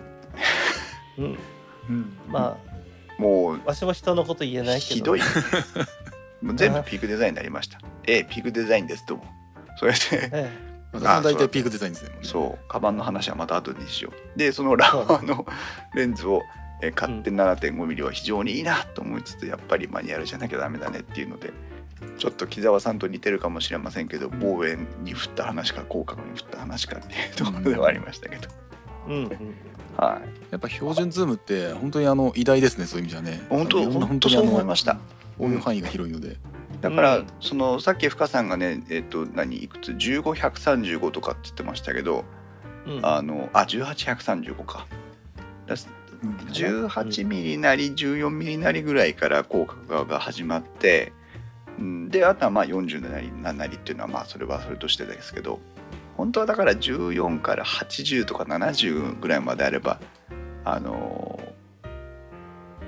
[1.18, 1.38] うん。
[1.90, 2.18] うん。
[2.28, 2.58] ま
[3.18, 4.96] もうあわしも人のこと言えないけど。
[4.96, 5.22] ひどい。
[6.42, 7.80] もう全部ピークデザインになりました。
[8.06, 9.24] ええピークデザインですとも。
[9.78, 10.52] それでえ
[10.92, 12.10] 私 も大体ピークデザインですね。
[12.22, 12.68] そう。
[12.68, 14.38] カバンの話はまた後にしよう。
[14.38, 15.46] でそのラワーの
[15.96, 16.42] レンズを
[16.84, 21.54] えー買って 7.5mm は非常にいいなと思いつつやっぱりマニュアルじゃなきゃダメだねっていうので
[22.18, 24.40] ちょっと木澤さんと似てるかもしれませんけどうん。
[24.40, 28.50] 望遠に振った話か広角に振った話かっていうところではありましたけど、
[29.08, 29.30] えうんうん。
[29.98, 30.30] はい。
[30.52, 33.42] やっぱ標準ズームって本当にあの偉大ですねそういう意味じゃね。
[33.50, 35.00] 本当本当そう思いました。
[35.40, 36.38] 応用範囲が広いので、
[36.82, 37.28] だから、うん。
[37.40, 42.26] そのさっき深さんがねえっ、と何いくつ？15135とかって言ってましたけど
[42.86, 43.06] うん。
[43.06, 44.88] あのあ18135か
[46.24, 51.12] 18ミリなり14ミリなりぐらいから広角が始まって
[51.80, 55.60] うんであとはまあ40なり7なりっていうのはまあそれはそれとしてですけど
[56.16, 60.00] 本当はだから14から80とか70ぐらいまであれば
[60.64, 61.40] あの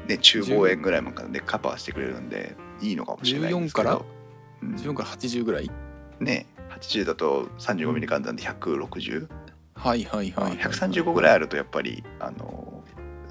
[0.08, 3.90] ね中望遠ぐらいまでカバーしてくれるんでいいのかもしれないんですけど。
[3.90, 4.02] 14から？
[4.62, 4.76] うん。
[4.76, 5.72] 14から80ぐらい？
[6.20, 9.28] ね80だと35ミリ換算で160、
[9.76, 12.75] はいはいはい、はい、135ぐらいあるとやっぱりあの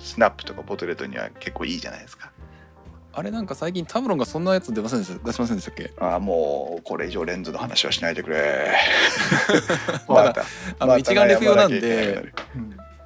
[0.04, 2.30] スナップとかポートレートには結構いいじゃないですか。
[3.16, 5.92] あれなんか最近タムロンがそんなやつ出ませんでした出しませんでしたっけ？
[6.00, 8.76] ああもうこれ以上レンズの話はしないでくれ。
[10.08, 10.44] まだた
[10.80, 12.32] あの一眼レフ用なんで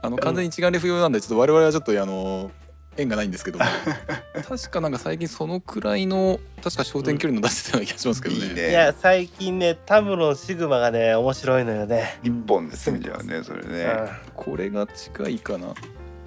[0.00, 2.50] あの完全に一眼レフ用なんでちょっと我々はちょっとあの
[2.96, 3.64] 縁がないんですけども。
[4.48, 8.70] 確かなんか最近そのくらいの確か焦点距離の出してたような気がしますけどね,、いいね。
[8.70, 13.88] いや最近ねタムロンシグマがね面白いのよね、一本ですみたいなねそれね。
[14.34, 15.74] これが近いかな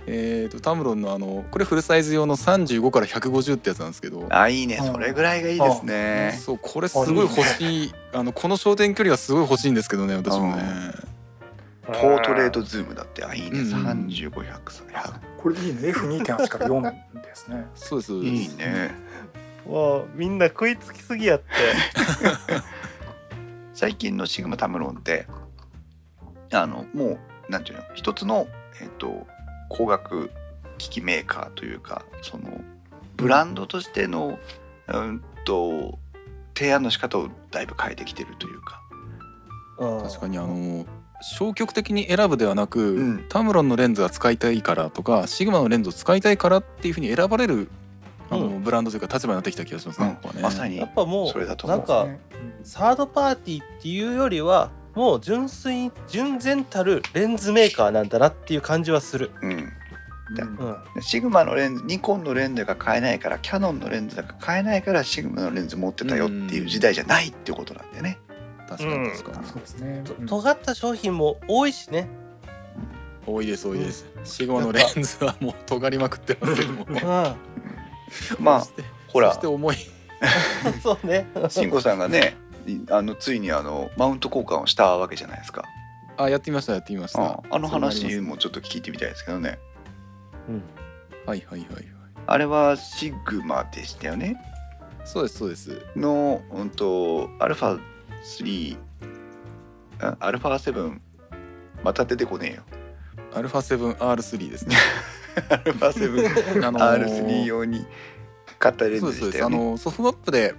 [0.08, 4.26] えー、とタムロンのあのこれフルサイズ用の35から150ってやつなんですけど。
[4.30, 4.78] あいいね。
[4.78, 6.40] それぐらいがいいですね。
[6.42, 7.94] そうこれすごい欲しい。
[8.14, 10.64] あのこの焦点距離はすごい欲しいんですけどね私もね。
[11.86, 13.24] ポートレートズームだって。
[13.24, 13.60] あいいね。
[13.60, 14.08] うん。
[14.08, 14.84] 3500さ
[15.38, 15.92] これいいね。
[15.92, 16.82] F2.8 から4
[17.22, 17.68] ですね。
[17.76, 18.34] そうですそうです。
[18.34, 18.92] いいね。
[19.68, 21.46] もうみんな食いつきすぎやって。
[23.74, 25.28] 最近のシグマタムロンって
[26.52, 27.84] あのもうなんていうの？
[27.96, 28.48] 一つの、
[28.80, 29.26] えっと
[29.72, 30.32] 光学
[30.78, 32.62] 機器メーカーというかその
[33.16, 34.38] ブランドとしての
[34.88, 35.98] うんと
[36.56, 38.82] 提案の仕方をだいぶ変えてきてるというか。
[39.80, 40.86] うん確かにあの
[41.22, 43.26] 消極的に選ぶではなく、うん。
[43.30, 47.70] タムロンのレンズが使いたいからとかシグマのレンズを使いたいからっていうふうに選ばれる
[48.30, 50.08] あの、うブランドというか立場になってきた気がしますね。
[50.08, 52.20] うんここはねまさにやっぱもそれだと思ううなんかね
[52.64, 59.32] サードパーティーっていうよりはもう純粋に純然たるレンズメーカーなんだなっていう感じはする。
[59.42, 59.52] うん。
[59.52, 60.78] うん。
[60.96, 68.20] うん、シグマのレンズニコンのレンズが買えないからキャノンのレンズが買えないからシグマのレンズ持ってたよっていう時代じゃないっていうことなんだよね。
[68.68, 70.02] 確かに確かに、そうですね。
[70.06, 72.10] とうん尖った商品も多いしね。
[73.26, 76.96] 多いです多いです、シグマのレンズはもう尖りまくってますけどもうん、
[78.40, 78.68] まあ
[79.08, 79.30] ほら。
[79.34, 79.76] そして重い。
[80.82, 81.28] そうね。
[81.50, 82.51] 慎吾さんがねい
[82.90, 85.64] あのついにあのマウント交換をしたわけじゃないですか。
[86.18, 89.58] あやってみましたやってみましたああの話もちょっと聞いてみたいですけどね。
[90.48, 90.64] うん、
[91.26, 91.86] はいはいはいはい
[92.28, 94.38] あれはシグマでしたよね。
[95.04, 97.80] そうですそうですのうんとアルファ
[98.40, 98.78] 3
[100.00, 101.00] あアルファ7
[101.84, 102.64] また出てこねえよ。
[103.34, 104.76] アルファ 7R3 ですね
[105.50, 107.86] アルファ7あのー R3 用に
[108.60, 109.50] 買ったレンそうですそうですあ。
[109.50, 110.54] のソフマップで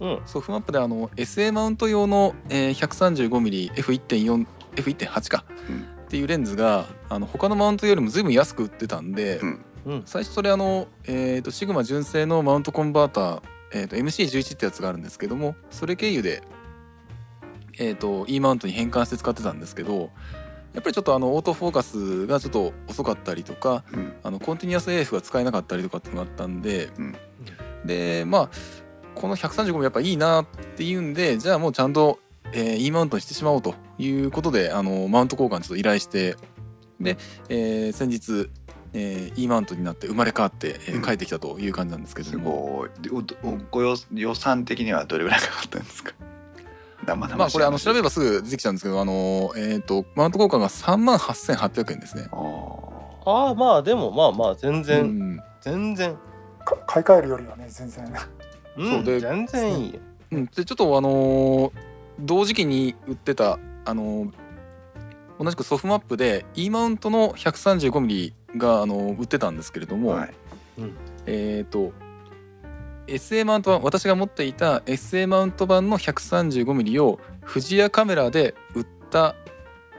[0.00, 5.96] うん、ソフマップであの SA マウント用の、えー、135mm F1.4 F1.8 か、うん。
[6.06, 9.64] っていうレンズがあの他のマウントよりも随分安く売ってたんで、うん。
[9.86, 16.42] うん、最初それあの、えー、とシグマ純正のマウントコンバーター、えー、と MC11 ってやつがあるんですけどもそれ経由で、
[17.78, 20.10] えー、と E マウントに変換して使ってたんですけど
[20.74, 24.12] やっぱりちょっとあのオートフォーカスがちょっと遅かったりとかうん。
[24.24, 27.16] あのコンティニュアス AF が使えなかったりとかっていうのがあったんで、うん。
[27.84, 28.50] でまあ
[29.16, 32.18] この135もやっぱいいなっていうんでじゃあもうちゃんと、
[32.52, 36.36] えー E マウントにしてしまおうということであのマウント交換ちょっと依頼して
[37.00, 37.16] で、
[37.48, 38.48] えー先日、
[38.92, 41.02] えー E マウントになって生まれ変わって、えーうん。
[41.02, 42.90] 帰ってきたという感じなんですけすども、ごい。
[43.00, 43.10] で
[43.42, 46.12] おおご予予算的にはどれぐらいかかったんですか？
[47.14, 52.26] まあこれあの調べればばすぐ出てきちゃうんですけどあのえっ、とマウント交換が3万8800円ですね。
[52.32, 55.40] あああまあでもまあまあ全然、うん。
[55.60, 56.16] 全然、
[56.64, 58.04] か買い替えるよりはね全然。
[58.06, 58.12] うん、
[58.78, 60.00] そうで全然いいよ。
[60.32, 61.72] うん、でちょっとあのー
[62.18, 64.32] 同時期に売ってたあのー
[65.38, 70.34] 同じくソフマップで E マウントの 135mm が、あのー売ってたんですけれども、はい。
[71.26, 71.92] えっ、と
[73.06, 79.36] SA マウント版私が持っていた SA マウント版の 135mm を富士屋カメラで売った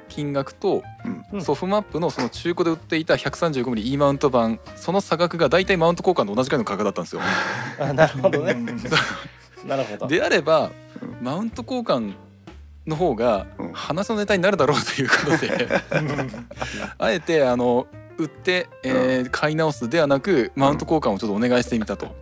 [0.07, 0.83] 金額と、
[1.31, 1.41] うん。
[1.41, 7.21] ソフマップのその中古で売っていた 135mm E マウント版その差額が大体マウント交換と同じくらいの価格だったんですよ。
[7.79, 8.53] あなるほどね。
[8.53, 8.65] うん。
[9.67, 10.07] なるほど。
[10.07, 11.17] であればうん。
[11.21, 12.13] マウント交換
[12.85, 13.71] の方がうん。
[13.73, 15.67] 話のネタになるだろうということで
[16.97, 22.15] あえてあの売って、えー買い直すではなくマウント交換をちょっとお願いしてみたと、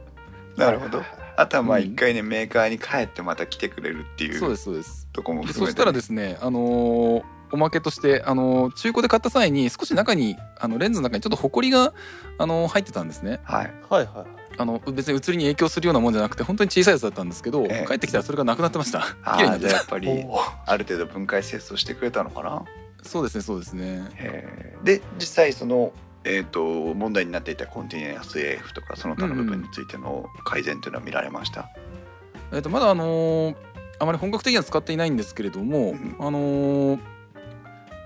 [0.58, 1.02] なるほど。
[1.38, 1.84] あとはまあうん。
[1.86, 5.08] 一回ねメーカーに帰ってまた来てくれるっていうそうですそうです。
[5.14, 11.94] とこもで含めてそしたらですねあのーおまけとして、あのー中古で買った際に少し中にあのレンズの中にちょっとホコリが、
[12.38, 13.40] あのー入ってたんですね。
[13.44, 13.74] はい。
[13.90, 14.26] はいはい。
[14.58, 17.86] あの別に写りに影響するようなもんじゃなくて本当に小さいやつだったんですけど、ええ。
[17.88, 19.04] 帰ってきたらそれがなくなってました。
[19.24, 20.10] あ綺麗になっやっぱり
[20.66, 22.64] ある程度分解清掃してくれたのかな？
[23.04, 24.76] そうですねそうですね。
[24.84, 25.92] で実際その
[26.28, 31.70] えー、と問題になっていたコンティニュアス AF とかその他の部分についての改善というのは見られました、
[32.52, 33.56] えっとまだあのー
[34.00, 36.16] あまり本格的には使っていないんですけれども、うん。
[36.20, 37.00] あのー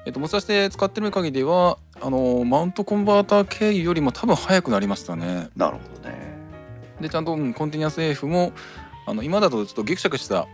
[0.10, 5.50] えっと持ち出して使ってる限りではあのーマウントコンバーター経由よりも多分早くなりましたね。
[5.56, 6.36] なるほどね。
[7.00, 8.52] でちゃんと、うんコンティニュアス AF も
[9.06, 10.48] あの今だとちょっとギクシャクした、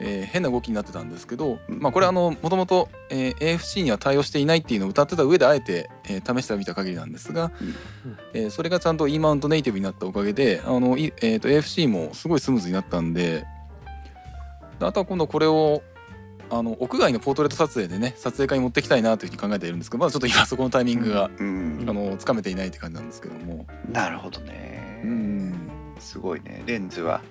[0.00, 1.78] えー変な動きになってたんですけど、うん。
[1.78, 7.64] まあこれあのもともと、えー AFC には対応していないっていうのを歌ってた上であえて、えー試してみた限りなんですが、う
[8.08, 8.18] ん。
[8.34, 13.44] えーそれがちゃんと E マウントネイティブになったおかげであの、いえー、と AFC もすごいスムーズになったんで
[14.80, 15.82] であとは今度これを
[16.50, 21.84] あの屋外のポートレート撮影でね撮影会に持ってきたいなというふうに考えているんですけどまだちょっと今そこのタイミングが、うん。
[21.88, 23.66] あのつかめていないって感じなんですけども。
[23.90, 25.70] なるほどね、うん。
[25.98, 26.62] すごいね。
[26.66, 27.22] レンズは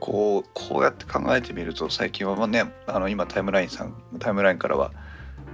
[0.00, 4.92] こうこうやって考えてみると最近はまあねあの今タイムラインさんタイムラインからは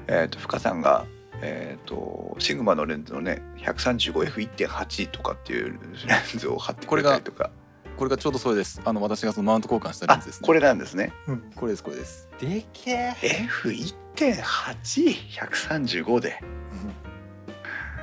[0.06, 1.04] えっ、と深さんが
[1.40, 7.50] えー、とシグマのレンズのね 135F1.8 とかっていうレンズを貼ってくれたりとか
[7.98, 8.80] これがちょうどそれです。
[8.84, 11.12] あの私がそのマウント交換したレンあズです、ね、これなんですね。
[11.26, 11.50] うん。
[11.56, 12.28] これですこれです。
[12.40, 13.12] でけえ。
[14.14, 16.40] F1.8135 で。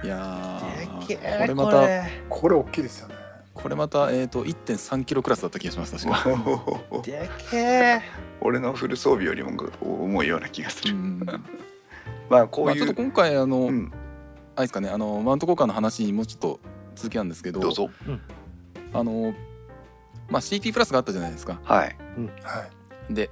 [0.03, 1.37] いやーでけえ。
[1.39, 2.03] これまたこれ。
[2.27, 3.15] これ大きいですよね。
[3.53, 6.25] これまたえっ、と1.3キロクラスだった気がします確か。
[7.01, 8.01] でけえ。
[8.41, 11.25] 俺のフル装備よりも重いような気がする、うん。
[12.29, 13.93] まあこうまあ、いう、ちょっと今回あの、うん、
[14.57, 16.59] あれですかねあのマウント交換の話にもうちょっと
[16.95, 17.89] 続きなんですけどどうぞ。
[18.91, 19.33] あの
[20.29, 21.59] まあ CT プラスがあったじゃないですか。
[21.63, 21.95] はい。
[22.43, 22.65] は
[23.09, 23.13] い。
[23.13, 23.29] で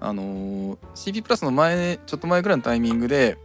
[0.00, 3.38] あのー CP プラスの前ちょっと前ぐらいのタイミングで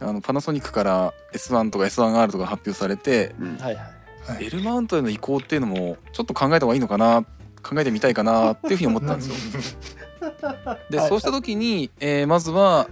[0.00, 3.56] あのパナソニックから S1 とか S1R とか発表されてうん。
[3.58, 4.32] はいはい。
[4.32, 4.46] はい。
[4.46, 7.24] L マウントへの移行っていうのもちょっと考えた方がいいのかな
[7.62, 9.86] 考えてみたいかなっていうふうに思ったんですよ。
[10.90, 12.88] で、 はいそうした時に、えーまずは、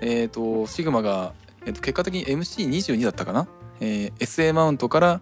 [0.00, 1.32] えー、とシグマが、
[1.64, 3.48] えー、と結果的に MC22 だったかな、
[3.80, 5.20] えー SA マウントから、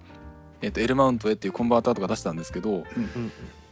[0.62, 2.84] えー、と L マウントへっていうコンバーターとか出したんですけどうんい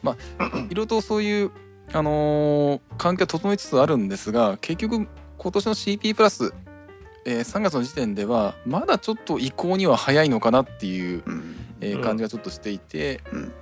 [0.04, 1.50] ろいろとそういう、
[1.92, 5.06] あのー環境は整いつつあるんですが結局
[5.38, 6.52] 今年の CP プラス、
[7.24, 11.32] えー3月の時点ではまだちょっと移行には早いのかなっていう、うん。
[11.32, 13.52] うんえー感じがちょっとしていて、うん。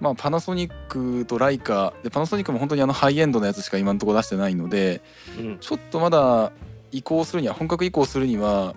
[0.00, 5.00] まあ、パナソニックとライカでパナソニックも本当にあのハイエンドのやつしか今のところ出してないので
[5.38, 5.58] うん。
[5.58, 6.52] ちょっとまだ
[6.92, 8.74] 移行するには本格移行するには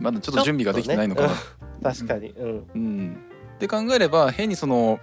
[0.00, 1.28] まだちょっと準備ができてないのか
[1.82, 1.92] な。
[1.92, 2.30] 確かに。
[2.30, 2.66] うん。
[2.74, 3.16] うん、
[3.56, 4.98] って考えれば変にその、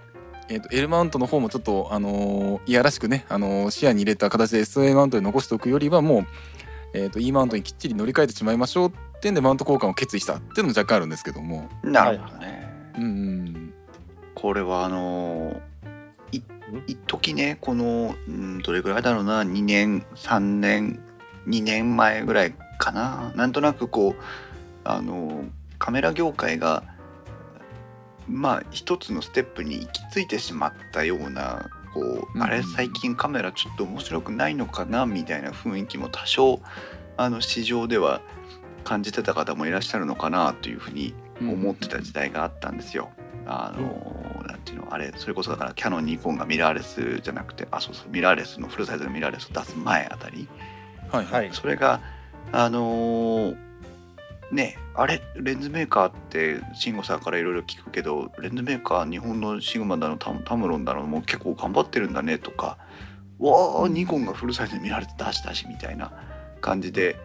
[0.50, 6.26] えー、と L マウントの方もちょっと、あのーいやらしくね、あのー視野に入れた形で SA マウントに残しておくよりはもう、
[6.94, 11.70] えー、と E マウントにきっちり乗り換えてしまいましょうってんでマウント交換を決意したっていうのも若干あるんですけども。
[11.84, 13.74] なるほどね、うんうん。
[14.36, 16.44] これはあのーい
[16.88, 21.02] 一時ねこの、うん、どれぐらいだろうな2年3年
[21.48, 23.32] 2年前ぐらいかな。
[23.36, 24.22] なんとなくこう
[24.90, 26.84] あのーカメラ業界が
[28.28, 36.60] まあ一つのステップに行き着いてしまったようなこう、うんあれ最近カメラちょっと面白くないのかなみたいな雰囲気も多少
[37.16, 38.22] あの市場では
[38.84, 43.12] 感じてた方もいらっしゃるのかなというふうにうん思ってた時代があったんですよ。
[43.46, 50.48] あのなんていうのあれそれこそだからキャノンニコンがミラーレスじゃなくてあそうそうミラーレスのフルサイズのミラーレスを出す前あたり。
[51.12, 51.50] はいははいい。
[51.54, 52.02] それが
[52.52, 53.67] あのー
[54.52, 55.22] ねあれ？
[55.36, 62.78] レンズメーカーって慎吾さんからいろいろ聞くけどレンズメーカー日本のシグマだのタタムロンだのもう結構頑張ってるんだねとか。
[63.40, 66.12] わあニコンがフルサイズで見られて出したしみたいな
[66.60, 67.16] 感じで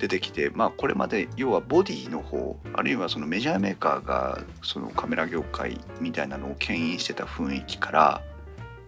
[0.00, 8.22] 出てきてまあこれまで要はボディの方あるいはそのメジャーメーカーがそのカメラ業界みたいなのを牽引してた雰囲気から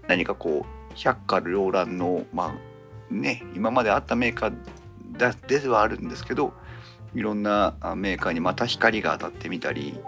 [0.08, 2.52] 何かこう百花繚乱のま
[3.10, 4.54] あね今まであったメーカー
[5.16, 6.52] だではあるんですけど
[7.14, 9.98] いろんなあメーカーにまた光が当たってみたり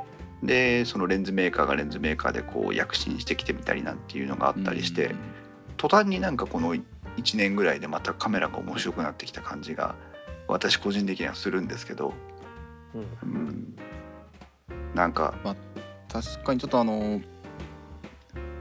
[0.42, 5.14] でそのレンズメーカーがレンズメーカーでこう躍進してきてみたりなんていうのがあったりして、
[5.76, 6.82] 途端になんかこの1
[7.36, 9.94] 年ぐらいでまたカメラが面白くなってきた感じが
[10.46, 12.12] 私個人的にはするんですけど、
[12.94, 13.00] うん。
[13.22, 13.76] うん、
[14.94, 15.34] なんか
[16.08, 17.20] 確かにちょっとあの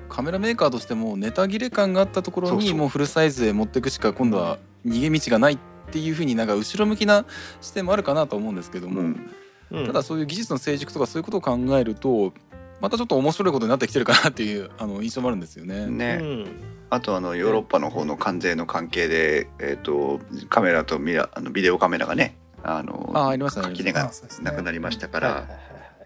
[0.09, 5.57] カメラメーカーとしてもネタ切れ感があったところにもうフルサイズへ持っていくしか今度は逃げ道がないっ
[5.93, 7.25] ていうふうになんか後ろ向きな
[7.61, 9.29] 視点もあるかなと思うんですけども、うん。
[9.71, 9.85] うん。
[9.85, 12.33] ただそういう技術の成熟とかそういうことを考えると
[12.81, 15.85] またちょっと面白いことになってきてるかなっていうあの印象もあるんですよね。
[15.85, 16.47] ね、うん。
[16.89, 20.19] あとあのヨーロッパの方の関税の関係で、えー、と
[20.49, 23.67] カメラとミラあのビデオカメラがねあのあありましたね。
[23.69, 25.47] 垣根がなくなりましたから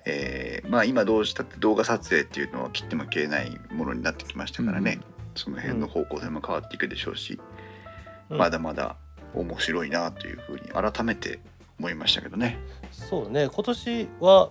[0.05, 4.99] えーまあ今どうしたって動画撮影っていうのは切っても切れないものになってきましたからね、
[5.35, 7.39] その辺の方向性も変わっていくでしょうし、
[8.29, 8.38] うん。
[8.38, 8.97] まだまだ
[9.34, 11.39] 面白いなというふうに改めて
[11.80, 12.57] 思いましたけどね。
[12.91, 13.49] そうね。
[13.49, 14.49] 今年は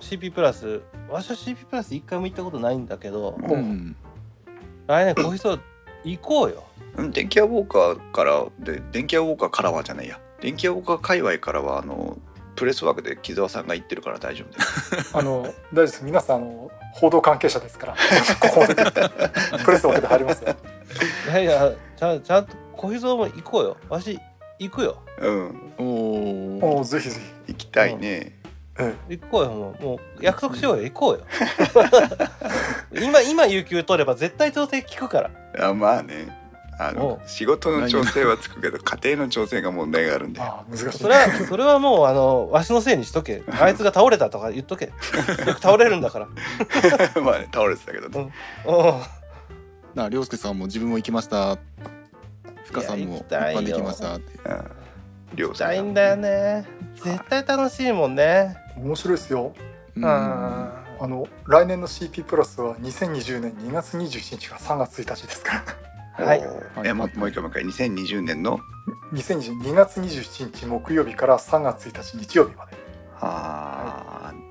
[0.00, 3.50] CP プラス私は CP プラス一回も行ったことないんだけどうん。
[3.50, 3.96] うん
[4.86, 5.60] 来年コーヒーソー
[6.04, 6.64] 行こうよ。
[6.96, 7.10] うん。
[7.12, 10.18] 電気屋ウォーカーからで電気屋ウォーカーからはじゃないや。
[10.40, 12.18] 電気屋ウォーカー界隈からはあの
[12.56, 15.10] プレスワークで木澤さんが言ってるから大丈夫です。
[15.16, 16.04] あの大丈夫です。
[16.04, 17.94] 皆さんあの報道関係者ですから
[18.40, 18.74] ここで。
[19.64, 20.56] プレスわけで入りますよ。
[21.26, 23.76] いやいやちゃんちゃんとコーヒーソーも行こうよ。
[23.90, 24.18] わし
[24.58, 25.02] 行くよ。
[25.20, 28.38] うん、おおおおぜひぜ行きたいね。
[28.74, 29.84] ひ、え行こうよもう。
[29.84, 30.84] もう約束しようよ。
[30.84, 31.26] 行こうよ。
[33.04, 35.30] 今今有給取れば絶対調整効くから。
[35.68, 36.34] あまあね。
[36.78, 40.40] あのお仕事の調整はつくけど家庭の調整が問題があるんえで。
[40.40, 40.98] ああ難しい。
[40.98, 43.42] それはそれはもうあのわしのせいにしとけ。
[43.60, 44.86] あいつが倒れたとか言っとけ。
[44.86, 44.92] よ
[45.54, 46.28] く倒れるんだから。
[47.20, 48.32] まあね倒れてたけどね。
[48.64, 49.19] うん
[49.94, 51.58] な涼介さんも自分も行きました。
[52.64, 54.38] 深さんも一般で行きましたって。
[54.44, 54.70] うん。
[55.34, 56.66] 両行きたいんだよね。
[56.96, 58.56] 絶対楽しいもんね。
[58.76, 59.52] 面白いですよ。
[59.96, 60.04] うん。
[60.04, 65.64] ああの来年の CP プラスは2020年2月27日から3月1日ですか
[66.18, 66.24] ら。
[66.26, 66.42] はい。
[66.84, 67.64] えもうもう一回もう一回。
[67.64, 68.60] 2020年の
[69.12, 72.76] ？2022月27日木曜日から3月1日日曜日まで。
[73.20, 74.32] あ。
[74.36, 74.50] ー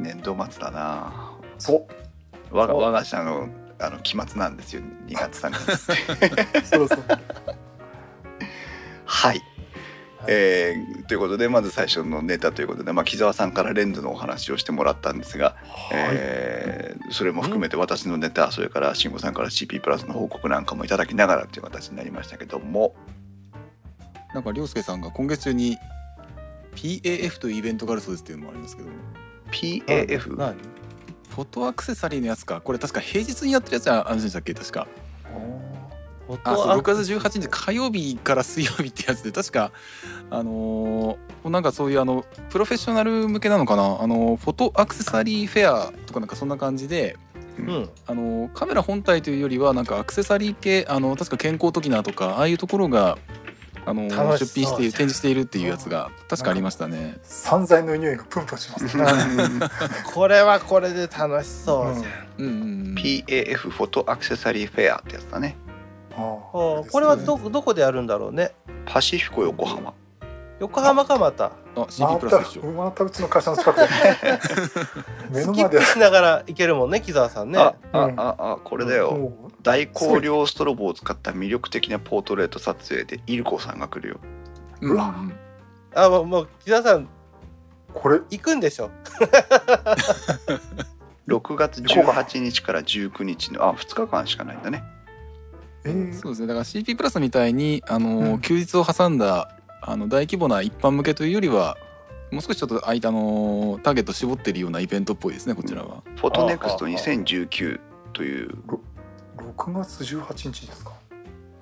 [0.00, 1.32] 年度末だな。
[1.58, 1.86] そう。
[2.50, 3.48] 我がそう我が社の
[3.82, 7.04] あの期末なんですよ2月3月 そうそう。
[9.04, 9.42] はい、
[10.26, 22.94] えーということでまず最初のネタということで、まあ、木澤さんからレンズのお話をしてもらったんですが、はい、えーそれも含めて私のネタそれから慎吾さんから CP プラスの報告なんかもいただきながらという形になりましたけども。
[24.34, 25.76] なんか涼介さんが今月中に
[26.74, 28.88] PAF というイベントがあるそうですっていうのもありますけど。
[29.50, 30.56] PAF 何？
[31.34, 32.60] フォトアクセサリーのやつか。
[32.60, 34.54] これ確か平日にやってるやつはあるんでしたっけ？
[34.54, 34.86] 確か。
[36.44, 39.72] あそうトア6月18日火曜日から水曜日ってやつで確か。
[40.30, 44.00] あのーなんかそういうあのプロフェッショナル向けなのかな？
[44.00, 47.16] あのフォトアクセサリーフェアとかなんかそんな感じで。
[47.58, 47.90] うん。
[48.06, 53.18] あのカメラ本体というよりはなんかアクセサリー系あの確か健康トキナーとかああいうところが
[53.84, 57.18] あの出品している展示しているっていうやつが確かありましたね。
[57.22, 59.04] 散財の匂いがプンプンしますね。
[60.14, 62.06] これはこれで楽しそうじゃん、
[62.38, 65.56] うんうんうん、PAF フォトアクセサリーフェアってやつだね。
[66.14, 68.54] ああおこれはどどこでやるんだろうね。
[68.86, 69.94] パシフィコ横浜
[70.62, 71.46] 横浜かまた。
[71.46, 72.62] あ CP まプラスでしょ。
[72.62, 73.88] たまたうちの会社の近くで。
[75.40, 75.84] 目の前で。
[75.84, 77.58] しながら行けるもんね木澤さんね。
[77.58, 78.20] ああうん。
[78.20, 79.10] ああこれだよ。
[79.10, 84.20] もう大光量ストロボを使った魅力的なポートレート撮影でイルコさんが来るよ。
[84.82, 85.32] うんうんうん。
[85.96, 87.08] あもうもう木澤さん
[87.92, 88.20] これ。
[88.30, 88.88] 行くんでしょ？
[91.26, 94.84] 6月18日から19日のあ2日間しかないんだね。
[95.82, 96.14] えー。
[96.14, 96.46] そうですね。
[96.46, 98.40] だから CP プラスみたいにあの、うん。
[98.40, 99.48] 休日を挟んだ
[99.84, 101.76] あの大規模な一般向けというよりは
[102.30, 106.02] もう少しちょっと空いたあのターゲット絞ってるようなイベントっぽいですねこちらは。
[106.16, 107.80] フォトネクストあああ2019
[108.12, 108.50] という。
[109.36, 110.92] 6月18日ですか？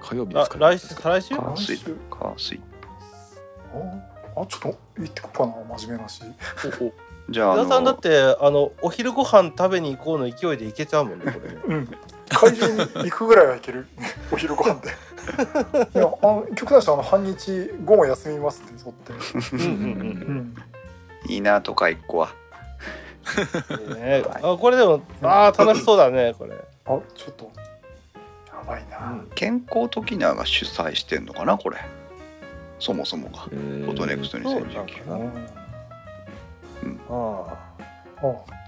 [0.00, 1.34] 火曜日であすか、来週再来週？
[1.34, 1.76] 火水。
[1.76, 2.60] 来週火水。
[3.72, 6.22] ああちょっと行ってこっかな真面目なし。
[7.30, 11.58] じゃああ木澤さんだっのてあのお昼ご飯食べに行こうの勢いで行けちゃうもんねこれね。
[11.66, 11.88] うん
[12.30, 13.86] 会場に行くぐらいは行ける。
[14.32, 14.88] お昼ご飯で。
[15.94, 19.74] いやあの極端にしてあの半日午後休みますって取って、うんうん。
[21.26, 22.32] うん、いいなとか一個は。
[23.68, 26.54] うんねあこれでもあー楽しそうだねこれ、
[26.86, 27.50] あちょっと
[28.48, 31.76] やばいな、うん健康トキナーが主催してんのかなこれ。
[32.78, 33.40] そもそもが。
[33.40, 35.30] フォトネクストそうなん2019かな。
[37.10, 37.44] あ
[38.22, 38.59] あ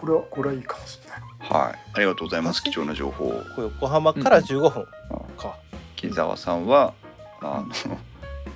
[0.00, 1.20] これはこれはいいかもしれない。
[1.66, 1.78] はい。
[1.94, 2.62] ありがとうございます。
[2.62, 4.86] 貴重な情報横浜から15分
[5.36, 5.56] か、
[5.96, 6.94] 木澤さんは
[7.42, 7.98] あの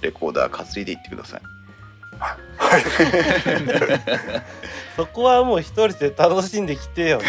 [0.00, 1.42] レコーダー担いでいってください。
[2.18, 2.82] はい。
[4.96, 7.20] そこはもう一人で楽しんできてよ。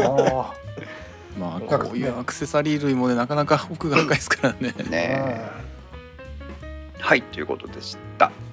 [0.00, 0.52] あ
[1.38, 4.74] まあこういうアクセサリー類もねなかなか奥が深いですからね。
[4.78, 5.50] あねえ
[7.00, 7.22] はい。
[7.22, 8.26] ということでした。
[8.26, 8.45] はい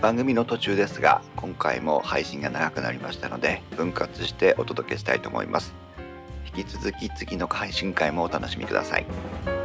[0.00, 5.74] 番組の途中ですが今回も配信が長くなりましたので分割してお届けしたいと思います。
[6.56, 9.57] 引き続き次の配信会もお楽しみください。